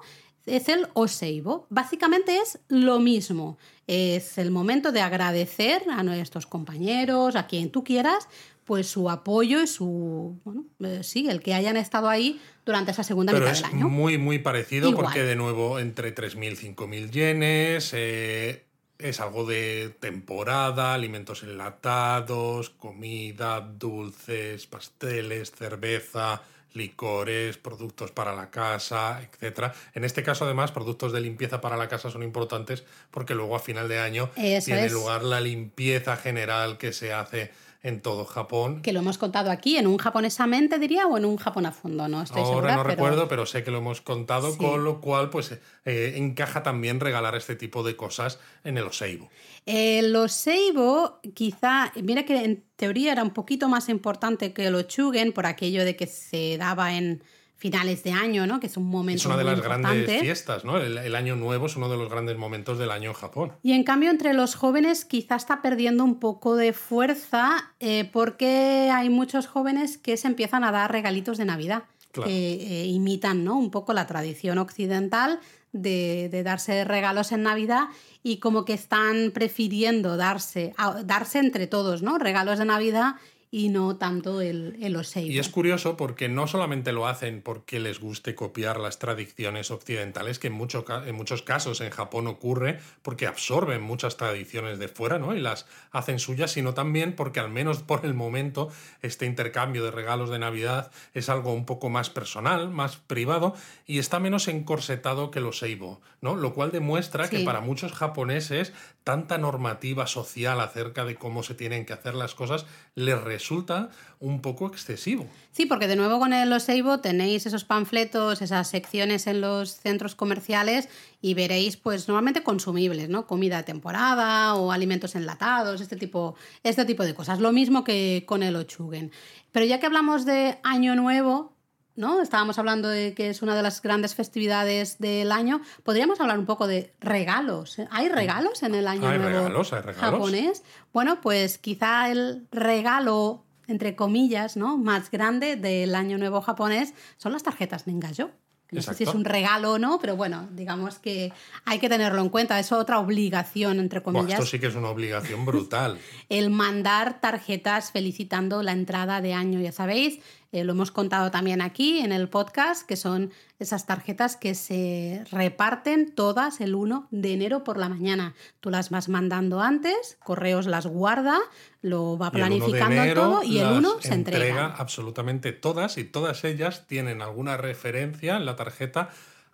[0.45, 1.68] es el Oseibo.
[1.70, 3.57] Básicamente es lo mismo.
[3.88, 8.28] Es el momento de agradecer a nuestros compañeros, a quien tú quieras,
[8.66, 13.03] pues su apoyo y su, bueno, eh, sí, el que hayan estado ahí durante esa
[13.03, 13.89] segunda mitad del año.
[13.89, 18.64] Muy, muy parecido porque de nuevo entre 3.000 y 5.000 yenes, eh,
[19.00, 26.41] es algo de temporada, alimentos enlatados, comida, dulces, pasteles, cerveza,
[26.74, 29.72] licores, productos para la casa, etc.
[29.93, 33.60] En este caso, además, productos de limpieza para la casa son importantes porque luego a
[33.60, 37.52] final de año tiene lugar la limpieza general que se hace
[37.86, 38.81] en todo Japón.
[38.81, 42.07] Que lo hemos contado aquí, en un japonesamente diría, o en un Japón a fondo,
[42.07, 42.23] ¿no?
[42.23, 45.51] Estoy Ahora no recuerdo, pero sé que lo hemos contado, con lo cual pues
[45.86, 49.29] eh, encaja también regalar este tipo de cosas en el Oseibo.
[49.67, 55.31] El Oseibo quizá, mira que en teoría era un poquito más importante que el Ochugen
[55.31, 57.21] por aquello de que se daba en
[57.56, 58.60] finales de año, ¿no?
[58.60, 59.20] Que es un momento.
[59.20, 60.78] Es una de las grandes fiestas, ¿no?
[60.78, 63.53] El, año nuevo es uno de los grandes momentos del año en Japón.
[63.64, 68.91] Y en cambio, entre los jóvenes quizá está perdiendo un poco de fuerza eh, porque
[68.93, 71.84] hay muchos jóvenes que se empiezan a dar regalitos de Navidad.
[72.14, 73.58] Que eh, imitan ¿no?
[73.58, 75.41] un poco la tradición occidental
[75.74, 77.89] de, de, darse regalos en Navidad
[78.24, 82.18] y como que están prefiriendo darse, darse entre todos, ¿no?
[82.18, 83.16] Regalos de Navidad
[83.56, 85.32] y no tanto el, el Oseibo.
[85.32, 90.39] Y es curioso porque no solamente lo hacen porque les guste copiar las tradiciones occidentales,
[90.39, 95.20] que en, mucho, en muchos casos en Japón ocurre porque absorben muchas tradiciones de fuera
[95.20, 95.34] ¿no?
[95.34, 98.68] y las hacen suyas, sino también porque al menos por el momento
[99.01, 103.99] este intercambio de regalos de Navidad es algo un poco más personal, más privado y
[103.99, 106.36] está menos encorsetado que el Oseibo, ¿no?
[106.36, 108.74] lo cual demuestra que para muchos japoneses
[109.06, 113.89] tanta normativa social acerca de cómo se tienen que hacer las cosas les resulta
[114.20, 115.28] un poco excesivo.
[115.51, 120.16] Sí, porque de nuevo con el Oseibo tenéis esos panfletos, esas secciones en los centros
[120.16, 120.89] comerciales
[121.22, 123.28] y veréis pues normalmente consumibles, ¿no?
[123.28, 127.39] Comida de temporada o alimentos enlatados, este tipo, este tipo de cosas.
[127.39, 129.12] Lo mismo que con el Ochugen.
[129.51, 131.55] Pero ya que hablamos de Año Nuevo,
[131.96, 132.22] ¿no?
[132.22, 135.62] Estábamos hablando de que es una de las grandes festividades del año.
[135.84, 137.78] Podríamos hablar un poco de regalos.
[137.91, 139.64] ¿Hay regalos en el año nuevo
[139.98, 140.64] japonés?
[140.93, 144.78] Bueno, pues quizá el regalo entre comillas, ¿no?
[144.78, 148.30] más grande del año nuevo japonés son las tarjetas Nengayo.
[148.72, 151.32] No sé si es un regalo o no, pero bueno, digamos que
[151.66, 152.60] hay que tenerlo en cuenta.
[152.60, 154.39] Es otra obligación, entre comillas.
[154.39, 156.00] esto sí que es una obligación brutal.
[156.30, 160.20] el mandar tarjetas felicitando la entrada de año, ya sabéis.
[160.56, 165.22] Eh, lo hemos contado también aquí en el podcast, que son esas tarjetas que se
[165.30, 168.34] reparten todas el 1 de enero por la mañana.
[168.62, 171.38] Tú las vas mandando antes, Correos las guarda,
[171.82, 174.45] lo va planificando todo y el 1 se entrega.
[174.45, 179.10] entrega absolutamente todas y todas ellas tienen alguna referencia en la tarjeta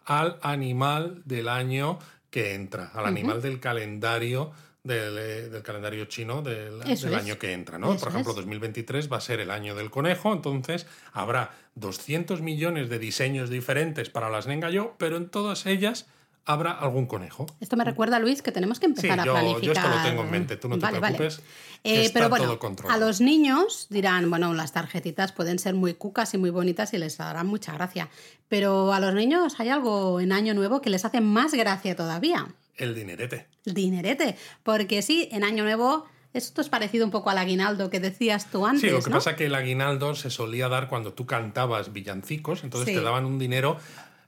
[0.05, 1.97] al animal del año
[2.29, 4.51] que entra, al animal del calendario
[4.89, 6.81] eh, del, calendario chino del,
[7.13, 7.77] año que entra.
[7.77, 7.95] ¿no?
[7.97, 12.97] Por ejemplo, 2023 va a ser el año del conejo, entonces habrá 200 millones de
[12.97, 16.07] diseños diferentes para las Nengayo, pero en todas ellas
[16.45, 17.45] habrá algún conejo.
[17.59, 19.61] Esto me recuerda, Luis, que tenemos que empezar a planificar.
[19.61, 21.41] Yo esto lo tengo en mente, tú no te preocupes.
[21.83, 22.57] Eh, pero bueno,
[22.89, 26.97] a los niños dirán, bueno, las tarjetitas pueden ser muy cucas y muy bonitas y
[26.97, 28.09] les harán mucha gracia.
[28.49, 32.47] Pero a los niños hay algo en Año Nuevo que les hace más gracia todavía.
[32.77, 33.47] El dinerete.
[33.65, 34.35] El dinerete.
[34.63, 38.65] Porque sí, en Año Nuevo esto es parecido un poco al aguinaldo que decías tú
[38.65, 38.81] antes.
[38.81, 42.63] Sí, lo que pasa es que el aguinaldo se solía dar cuando tú cantabas villancicos,
[42.63, 43.77] entonces te daban un dinero.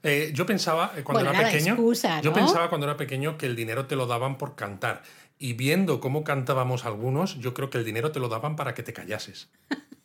[0.02, 1.76] Eh, yo pensaba eh, cuando era, pequeño.
[2.22, 5.02] Yo pensaba cuando era pequeño que el dinero te lo daban por cantar.
[5.38, 8.82] Y viendo cómo cantábamos algunos, yo creo que el dinero te lo daban para que
[8.82, 9.48] te callases.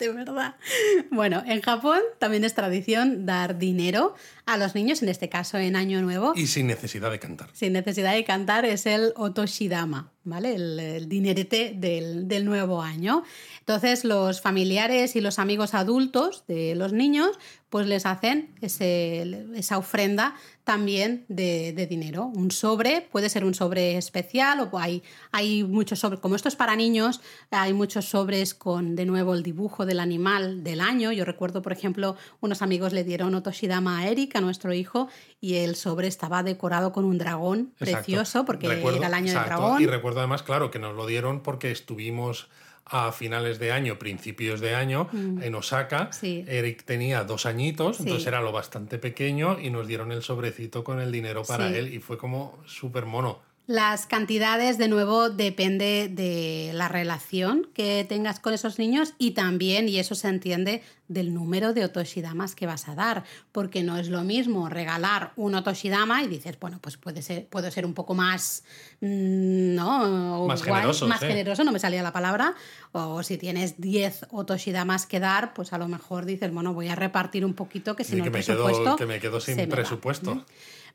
[0.00, 0.56] de verdad.
[1.10, 4.14] Bueno, en Japón también es tradición dar dinero
[4.46, 6.32] a los niños, en este caso en Año Nuevo.
[6.34, 7.50] Y sin necesidad de cantar.
[7.52, 10.12] Sin necesidad de cantar es el otoshidama.
[10.24, 10.54] ¿Vale?
[10.54, 13.22] El, dinerete del, del, nuevo año.
[13.60, 17.38] Entonces los familiares y los amigos adultos de los niños
[17.70, 22.26] pues les hacen ese, esa ofrenda también de, de, dinero.
[22.26, 26.56] Un sobre, puede ser un sobre especial o hay, hay muchos sobres, como esto es
[26.56, 27.20] para niños,
[27.52, 31.12] hay muchos sobres con de nuevo el dibujo del animal del año.
[31.12, 35.08] Yo recuerdo, por ejemplo, unos amigos le dieron Otoshidama a Eric, a nuestro hijo,
[35.40, 39.80] y el sobre estaba decorado con un dragón precioso porque era el año del dragón.
[39.82, 42.48] Y recuerdo además, claro, que nos lo dieron porque estuvimos
[42.84, 45.42] a finales de año, principios de año, mm.
[45.42, 46.10] en Osaka.
[46.22, 51.00] Eric tenía dos añitos, entonces era lo bastante pequeño y nos dieron el sobrecito con
[51.00, 53.40] el dinero para él y fue como súper mono.
[53.70, 59.88] Las cantidades, de nuevo, depende de la relación que tengas con esos niños y también,
[59.88, 64.08] y eso se entiende, del número de otoshidamas que vas a dar, porque no es
[64.08, 68.14] lo mismo regalar un otoshidama y dices, bueno, pues puede ser, puedo ser un poco
[68.14, 68.64] más,
[69.00, 70.46] mm, ¿no?
[70.46, 71.06] Más generoso.
[71.06, 72.54] Más generoso, no me salía la palabra,
[72.92, 76.94] o si tienes 10 otoshidamas que dar, pues a lo mejor dices, bueno, voy a
[76.94, 80.44] repartir un poquito, que si no que me quedo, que me quedo sin presupuesto.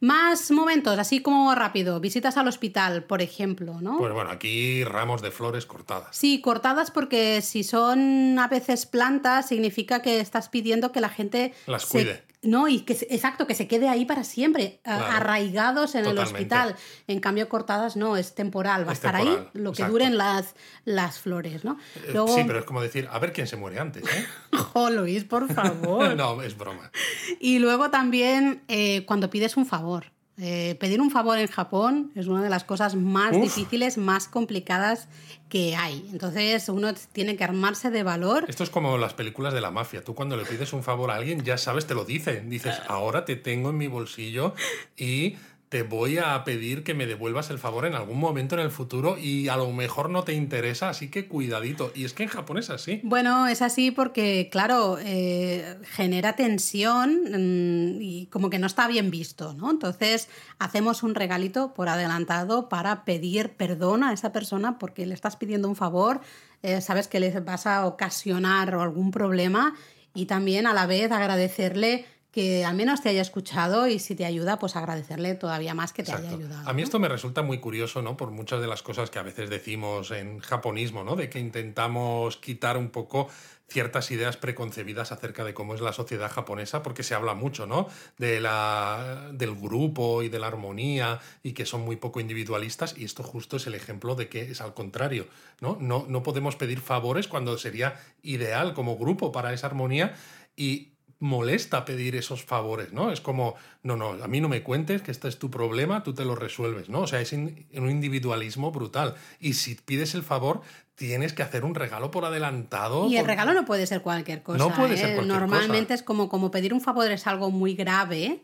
[0.02, 3.98] Más momentos, así como rápido, visitas al hospital, por ejemplo, ¿no?
[3.98, 6.16] Pues bueno, aquí ramos de flores cortadas.
[6.16, 11.54] Sí, cortadas porque si son a veces plantas, significa que estás pidiendo que la gente
[11.66, 12.24] las cuide.
[12.46, 16.76] No, y que exacto, que se quede ahí para siempre, arraigados en el hospital.
[17.08, 21.20] En cambio, cortadas no, es temporal, va a estar ahí lo que duren las, las
[21.20, 21.78] flores, ¿no?
[21.96, 24.26] Eh, sí, pero es como decir, a ver quién se muere antes, ¿eh?
[24.58, 26.16] ¡Jo, Luis, por favor!
[26.16, 26.92] no, es broma.
[27.40, 30.15] Y luego también eh, cuando pides un favor.
[30.38, 35.08] Eh, pedir un favor en Japón es una de las cosas más difíciles, más complicadas
[35.48, 36.06] que hay.
[36.12, 38.46] Entonces uno tiene que armarse de valor.
[38.50, 40.04] Esto es como las películas de la mafia.
[40.04, 42.42] Tú cuando le pides un favor a alguien ya sabes, te lo dice.
[42.42, 44.54] Dices, ahora te tengo en mi bolsillo
[44.98, 45.38] y
[45.76, 49.18] te voy a pedir que me devuelvas el favor en algún momento en el futuro
[49.18, 51.92] y a lo mejor no te interesa, así que cuidadito.
[51.94, 53.02] Y es que en Japón es así.
[53.04, 59.12] Bueno, es así porque, claro, eh, genera tensión mm, y como que no está bien
[59.12, 59.70] visto, ¿no?
[59.70, 65.36] Entonces hacemos un regalito por adelantado para pedir perdón a esa persona porque le estás
[65.36, 66.22] pidiendo un favor,
[66.64, 69.76] eh, sabes que le vas a ocasionar algún problema
[70.14, 72.06] y también a la vez agradecerle
[72.36, 76.04] que al menos te haya escuchado y si te ayuda, pues agradecerle todavía más que
[76.04, 76.70] te haya ayudado.
[76.70, 78.18] A mí esto me resulta muy curioso, ¿no?
[78.18, 81.16] Por muchas de las cosas que a veces decimos en japonismo, ¿no?
[81.16, 83.30] De que intentamos quitar un poco
[83.70, 87.88] ciertas ideas preconcebidas acerca de cómo es la sociedad japonesa, porque se habla mucho, ¿no?
[88.18, 93.06] De la, del grupo y de la armonía y que son muy poco individualistas y
[93.06, 95.26] esto justo es el ejemplo de que es al contrario,
[95.62, 95.78] ¿no?
[95.80, 100.16] No, no podemos pedir favores cuando sería ideal como grupo para esa armonía
[100.58, 100.95] y
[101.26, 103.12] molesta pedir esos favores, ¿no?
[103.12, 106.14] Es como, no, no, a mí no me cuentes que este es tu problema, tú
[106.14, 107.02] te lo resuelves, ¿no?
[107.02, 109.16] O sea, es un individualismo brutal.
[109.40, 110.62] Y si pides el favor,
[110.96, 113.08] tienes que hacer un regalo por adelantado.
[113.10, 114.58] Y el regalo no puede ser cualquier cosa.
[114.58, 115.16] No puede ser ¿eh?
[115.16, 118.42] cualquier Normalmente es como, como pedir un favor es algo muy grave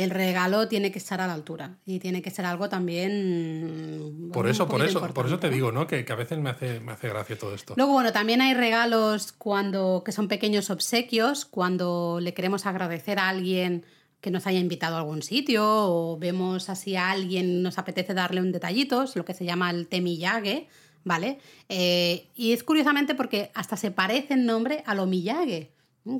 [0.00, 4.30] el regalo tiene que estar a la altura y tiene que ser algo también.
[4.32, 5.86] Por eso, por eso, por eso te digo, ¿no?
[5.86, 7.74] Que, a veces me hace, me hace gracia todo esto.
[7.76, 13.28] Luego, bueno, también hay regalos cuando que son pequeños obsequios, cuando le queremos agradecer a
[13.28, 13.84] alguien
[14.20, 18.40] que nos haya invitado a algún sitio o vemos así a alguien nos apetece darle
[18.40, 20.68] un detallito, es lo que se llama el temiyage,
[21.04, 21.38] ¿vale?
[21.68, 25.70] Eh, y es curiosamente porque hasta se parece en nombre a lo miyage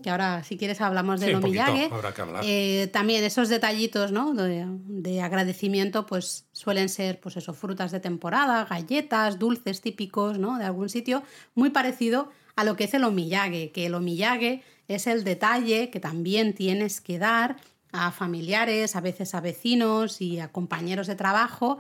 [0.03, 1.91] que ahora si quieres hablamos de sí,
[2.43, 4.34] eh, también esos detallitos ¿no?
[4.34, 10.59] de, agradecimiento pues suelen ser pues eso, frutas de temporada, galletas, dulces típicos ¿no?
[10.59, 11.22] de algún sitio,
[11.55, 16.01] muy parecido a lo que es el omiyage, que el omiyage es el detalle que
[16.01, 17.57] también tienes que dar
[17.93, 21.78] a familiares, a veces a vecinos y a compañeros de trabajo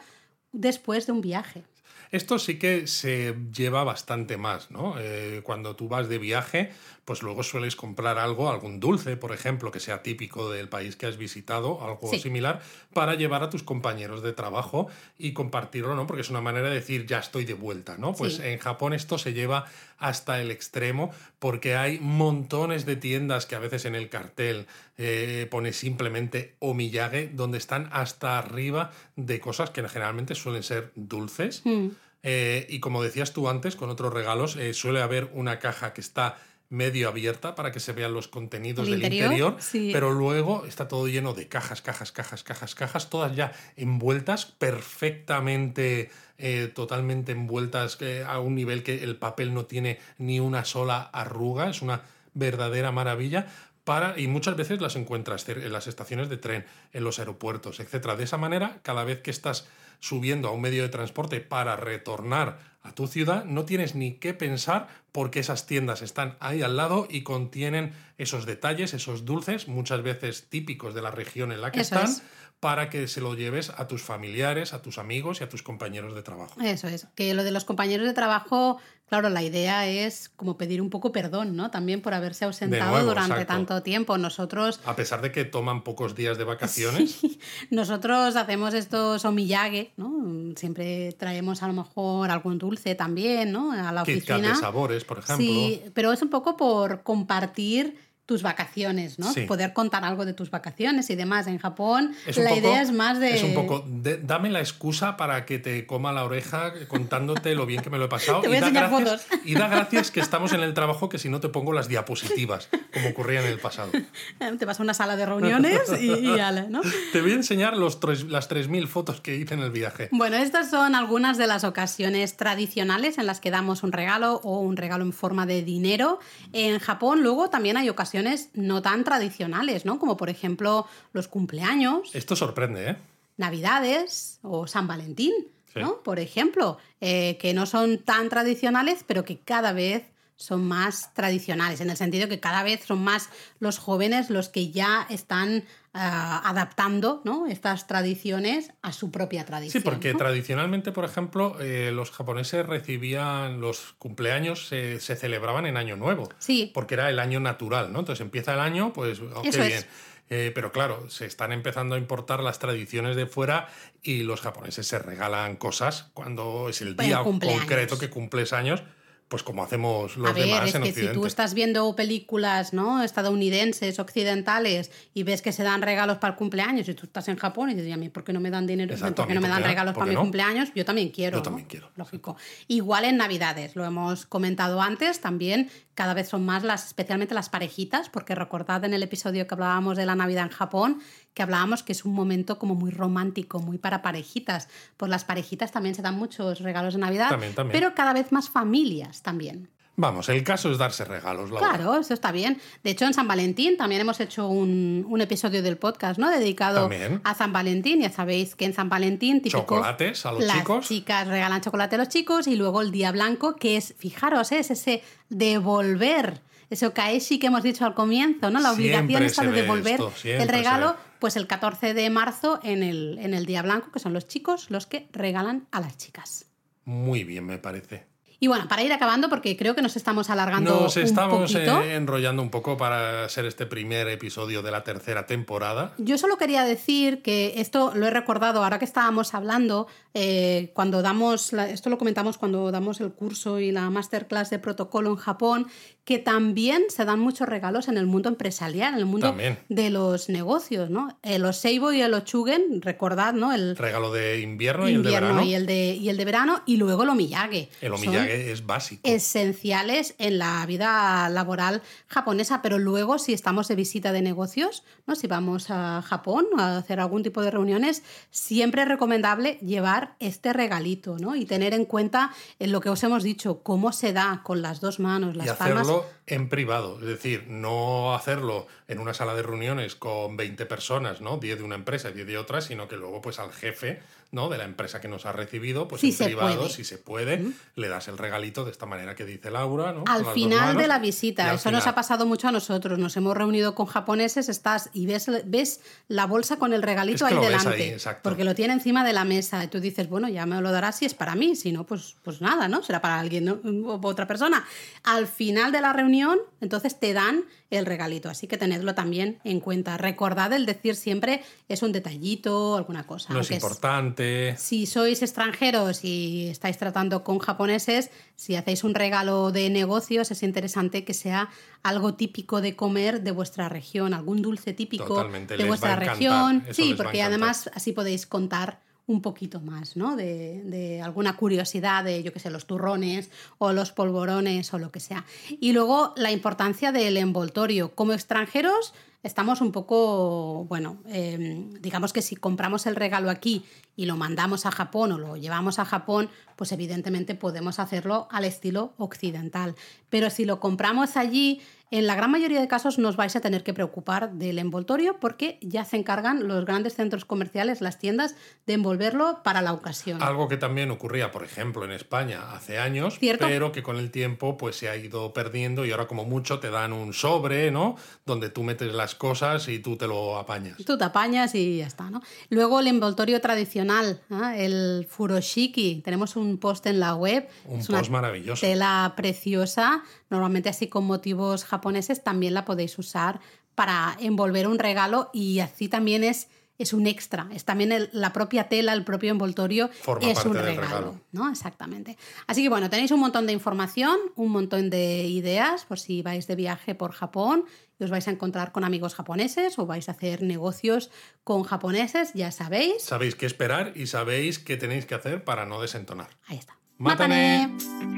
[0.52, 1.64] después de un viaje.
[2.10, 4.94] Esto sí que se lleva bastante más, ¿no?
[4.98, 6.72] Eh, cuando tú vas de viaje,
[7.08, 11.06] pues luego sueles comprar algo, algún dulce, por ejemplo, que sea típico del país que
[11.06, 12.60] has visitado, algo similar,
[12.92, 16.06] para llevar a tus compañeros de trabajo y compartirlo, ¿no?
[16.06, 18.12] Porque es una manera de decir, ya estoy de vuelta, ¿no?
[18.12, 19.64] Pues en Japón esto se lleva
[19.96, 24.66] hasta el extremo porque hay montones de tiendas que a veces en el cartel
[24.98, 31.62] eh, pone simplemente omiyage, donde están hasta arriba de cosas que generalmente suelen ser dulces.
[31.64, 31.88] Mm.
[32.22, 36.02] Eh, y como decías tú antes, con otros regalos, eh, suele haber una caja que
[36.02, 36.36] está
[36.70, 41.32] medio abierta para que se vean los contenidos del interior, pero luego está todo lleno
[41.32, 48.40] de cajas, cajas, cajas, cajas, cajas, todas ya envueltas perfectamente, eh, totalmente envueltas eh, a
[48.40, 52.02] un nivel que el papel no tiene ni una sola arruga, es una
[52.34, 53.46] verdadera maravilla.
[53.84, 58.18] Para, y muchas veces las encuentras en las estaciones de tren, en los aeropuertos, etc.
[58.18, 59.66] De esa manera, cada vez que estás
[59.98, 64.34] subiendo a un medio de transporte para retornar a tu ciudad, no tienes ni que
[64.34, 70.02] pensar porque esas tiendas están ahí al lado y contienen esos detalles, esos dulces, muchas
[70.02, 72.22] veces típicos de la región en la que Eso están, es.
[72.60, 76.14] para que se lo lleves a tus familiares, a tus amigos y a tus compañeros
[76.14, 76.60] de trabajo.
[76.60, 78.78] Eso es, que lo de los compañeros de trabajo,
[79.08, 81.70] claro, la idea es como pedir un poco perdón, ¿no?
[81.70, 83.54] También por haberse ausentado nuevo, durante exacto.
[83.54, 84.18] tanto tiempo.
[84.18, 87.20] Nosotros, A pesar de que toman pocos días de vacaciones,
[87.70, 90.54] nosotros hacemos estos omiyage, ¿no?
[90.56, 93.70] Siempre traemos a lo mejor algún dulce también, ¿no?
[93.70, 94.48] A la oficina.
[94.48, 95.46] de sabores, por ejemplo.
[95.46, 97.96] Sí, pero es un poco por compartir
[98.28, 99.32] tus vacaciones, ¿no?
[99.32, 99.46] Sí.
[99.46, 101.46] Poder contar algo de tus vacaciones y demás.
[101.46, 103.36] En Japón la poco- idea es más de...
[103.36, 107.64] Es un poco, de- dame la excusa para que te coma la oreja contándote lo
[107.64, 108.40] bien que me lo he pasado.
[108.42, 109.40] Te voy a y, da enseñar gracias, fotos.
[109.46, 112.68] y da gracias que estamos en el trabajo que si no te pongo las diapositivas,
[112.92, 113.92] como ocurría en el pasado.
[114.58, 116.82] Te vas a una sala de reuniones y, y ala, ¿no?
[117.12, 120.10] Te voy a enseñar los tres- las 3.000 fotos que hice en el viaje.
[120.12, 124.60] Bueno, estas son algunas de las ocasiones tradicionales en las que damos un regalo o
[124.60, 126.18] un regalo en forma de dinero.
[126.52, 128.17] En Japón luego también hay ocasiones
[128.54, 129.98] no tan tradicionales, ¿no?
[129.98, 132.96] Como por ejemplo los cumpleaños, Esto sorprende, ¿eh?
[133.36, 135.32] Navidades o San Valentín,
[135.72, 135.80] Sí.
[135.80, 135.98] ¿no?
[136.02, 140.04] Por ejemplo, eh, que no son tan tradicionales, pero que cada vez
[140.40, 143.28] son más tradicionales, en el sentido que cada vez son más
[143.58, 145.64] los jóvenes los que ya están
[145.94, 147.48] ah, adaptando ¿no?
[147.48, 149.82] estas tradiciones a su propia Sí, tradición.
[149.82, 150.18] porque ¿no?
[150.18, 156.28] tradicionalmente, por ejemplo, eh, los japoneses recibían los cumpleaños, se- se celebraban en Año Nuevo.
[156.38, 156.70] Sí.
[156.72, 157.98] porque era el año natural, ¿no?
[157.98, 159.56] Entonces empieza el año, pues, oh, qué es.
[159.58, 159.84] bien.
[160.30, 163.68] Eh, pero claro, se están empezando a importar las tradiciones de fuera
[164.02, 168.82] y los japoneses se regalan cosas cuando es el día concreto que cumples años,
[169.28, 171.14] pues como hacemos los a ver, demás es en que si Occidente.
[171.20, 173.02] tú estás viendo películas ¿no?
[173.02, 177.36] estadounidenses, occidentales, y ves que se dan regalos para el cumpleaños, y tú estás en
[177.36, 178.92] Japón y dices, "¿Y a mí por qué no me dan dinero?
[178.94, 180.70] Exacto, ¿Por qué no me dan regalos ¿Por para mi cumpleaños?
[180.74, 181.36] Yo también quiero.
[181.36, 181.42] Yo ¿no?
[181.42, 182.36] también quiero, Lógico.
[182.68, 187.48] Igual en Navidades, lo hemos comentado antes, también cada vez son más las, especialmente las
[187.48, 191.00] parejitas, porque recordad en el episodio que hablábamos de la Navidad en Japón,
[191.34, 194.68] que hablábamos que es un momento como muy romántico, muy para parejitas.
[194.96, 197.80] Pues las parejitas también se dan muchos regalos de Navidad, También, también.
[197.80, 199.68] pero cada vez más familias también.
[200.00, 201.70] Vamos, el caso es darse regalos, Laura.
[201.70, 202.60] Claro, eso está bien.
[202.84, 206.30] De hecho, en San Valentín también hemos hecho un, un episodio del podcast, ¿no?
[206.30, 207.20] Dedicado También.
[207.24, 208.00] a San Valentín.
[208.00, 210.86] Ya sabéis que en San Valentín, típico, Chocolates a los las chicos.
[210.86, 214.60] chicas regalan chocolate a los chicos y luego el día blanco, que es, fijaros, ¿eh?
[214.60, 216.40] es ese devolver.
[216.70, 218.60] Ese okaeshi que hemos dicho al comienzo, ¿no?
[218.60, 220.96] La obligación esta se de ve devolver esto, el regalo.
[221.20, 224.70] Pues el 14 de marzo en el, en el día blanco, que son los chicos
[224.70, 226.46] los que regalan a las chicas.
[226.84, 228.06] Muy bien, me parece.
[228.40, 231.82] Y bueno, para ir acabando, porque creo que nos estamos alargando Nos un estamos poquito.
[231.82, 235.92] eh, enrollando un poco para ser este primer episodio de la tercera temporada.
[235.98, 241.02] Yo solo quería decir que esto lo he recordado ahora que estábamos hablando, eh, cuando
[241.02, 245.16] damos, la- esto lo comentamos cuando damos el curso y la masterclass de protocolo en
[245.16, 245.66] Japón,
[246.08, 249.58] que también se dan muchos regalos en el mundo empresarial, en el mundo También.
[249.68, 251.18] de los negocios, ¿no?
[251.22, 253.52] El Oseibo y el Ochugen, recordad, ¿no?
[253.52, 255.42] El Regalo de invierno, y el de verano.
[255.42, 257.68] y el de, y el de verano, y luego el Omiyage.
[257.82, 259.02] El Son omiyage es básico.
[259.04, 265.14] esenciales en la vida laboral japonesa, pero luego si estamos de visita de negocios, ¿no?
[265.14, 270.54] si vamos a Japón a hacer algún tipo de reuniones, siempre es recomendable llevar este
[270.54, 271.36] regalito ¿no?
[271.36, 274.80] y tener en cuenta en lo que os hemos dicho, cómo se da con las
[274.80, 275.97] dos manos, las y palmas.
[276.26, 281.38] En privado, es decir, no hacerlo en una sala de reuniones con 20 personas, ¿no?
[281.38, 284.00] 10 de una empresa y 10 de otra, sino que luego pues al jefe,
[284.30, 284.48] ¿no?
[284.48, 286.70] de la empresa que nos ha recibido, pues Si en se privado, puede.
[286.70, 290.04] si se puede, le das el regalito de esta manera que dice Laura, ¿no?
[290.06, 292.98] Al final manos, de la visita, eso nos ha pasado mucho a nosotros.
[292.98, 297.32] Nos hemos reunido con japoneses, estás y ves, ves la bolsa con el regalito Es
[297.32, 297.68] que ahí delante.
[297.94, 299.64] ahí, porque lo tiene encima de la mesa.
[299.64, 302.16] Y tú dices, bueno, ya me lo darás si es para mí, si no, pues,
[302.22, 302.82] pues nada, ¿no?
[302.82, 303.52] Será para alguien ¿no?
[303.86, 304.64] o otra persona.
[305.04, 308.30] Al final de la reunión, entonces te dan el regalito.
[308.30, 309.96] Así que tenedlo también en cuenta.
[309.96, 313.32] Recordad el decir siempre es un detallito, alguna cosa.
[313.32, 314.56] No es importante.
[314.56, 320.42] si sois extranjeros y estáis tratando con japoneses, si hacéis un regalo de negocios, es
[320.42, 321.50] interesante que sea
[321.82, 326.64] algo típico de comer de vuestra región, algún dulce típico Totalmente, de vuestra región.
[326.72, 330.14] Sí, porque además así podéis contar un poquito más, ¿no?
[330.16, 335.00] De, alguna curiosidad de, yo qué sé, los turrones o los polvorones o lo que
[335.00, 335.24] sea.
[335.48, 337.94] Y luego la importancia del envoltorio.
[337.94, 338.92] Como extranjeros
[339.22, 343.64] estamos un poco, bueno, eh, digamos que si compramos el regalo aquí
[343.96, 348.44] y lo mandamos a Japón o lo llevamos a Japón, pues evidentemente podemos hacerlo al
[348.44, 349.74] estilo occidental.
[350.10, 353.62] Pero si lo compramos allí, en la gran mayoría de casos nos vais a tener
[353.62, 358.34] que preocupar del envoltorio porque ya se encargan los grandes centros comerciales, las tiendas,
[358.66, 360.22] de envolverlo para la ocasión.
[360.22, 364.56] Algo que también ocurría, por ejemplo, en España hace años, pero que con el tiempo
[364.56, 367.96] pues se ha ido perdiendo y ahora como mucho te dan un sobre, ¿no?
[368.26, 370.76] Donde tú metes las cosas y tú te lo apañas.
[370.84, 372.22] Tú te apañas y ya está, ¿no?
[372.50, 374.20] Luego el envoltorio tradicional,
[374.56, 377.48] el furoshiki, tenemos un post en la web.
[377.64, 378.60] Un post maravilloso.
[378.60, 381.77] Tela preciosa, normalmente así con motivos japoneses,
[382.22, 383.40] también la podéis usar
[383.74, 386.48] para envolver un regalo y así también es,
[386.78, 387.48] es un extra.
[387.54, 391.48] Es también la propia tela, el propio envoltorio es un regalo, ¿no?
[391.50, 392.16] Exactamente.
[392.46, 396.46] Así que bueno, tenéis un montón de información, un montón de ideas por si vais
[396.46, 397.64] de viaje por Japón
[397.98, 401.10] y os vais a encontrar con amigos japoneses o vais a hacer negocios
[401.44, 403.02] con japoneses, ya sabéis.
[403.02, 406.30] Sabéis qué esperar y sabéis qué tenéis que hacer para no desentonar.
[406.46, 406.78] Ahí está.
[406.98, 408.17] ¡Mátane!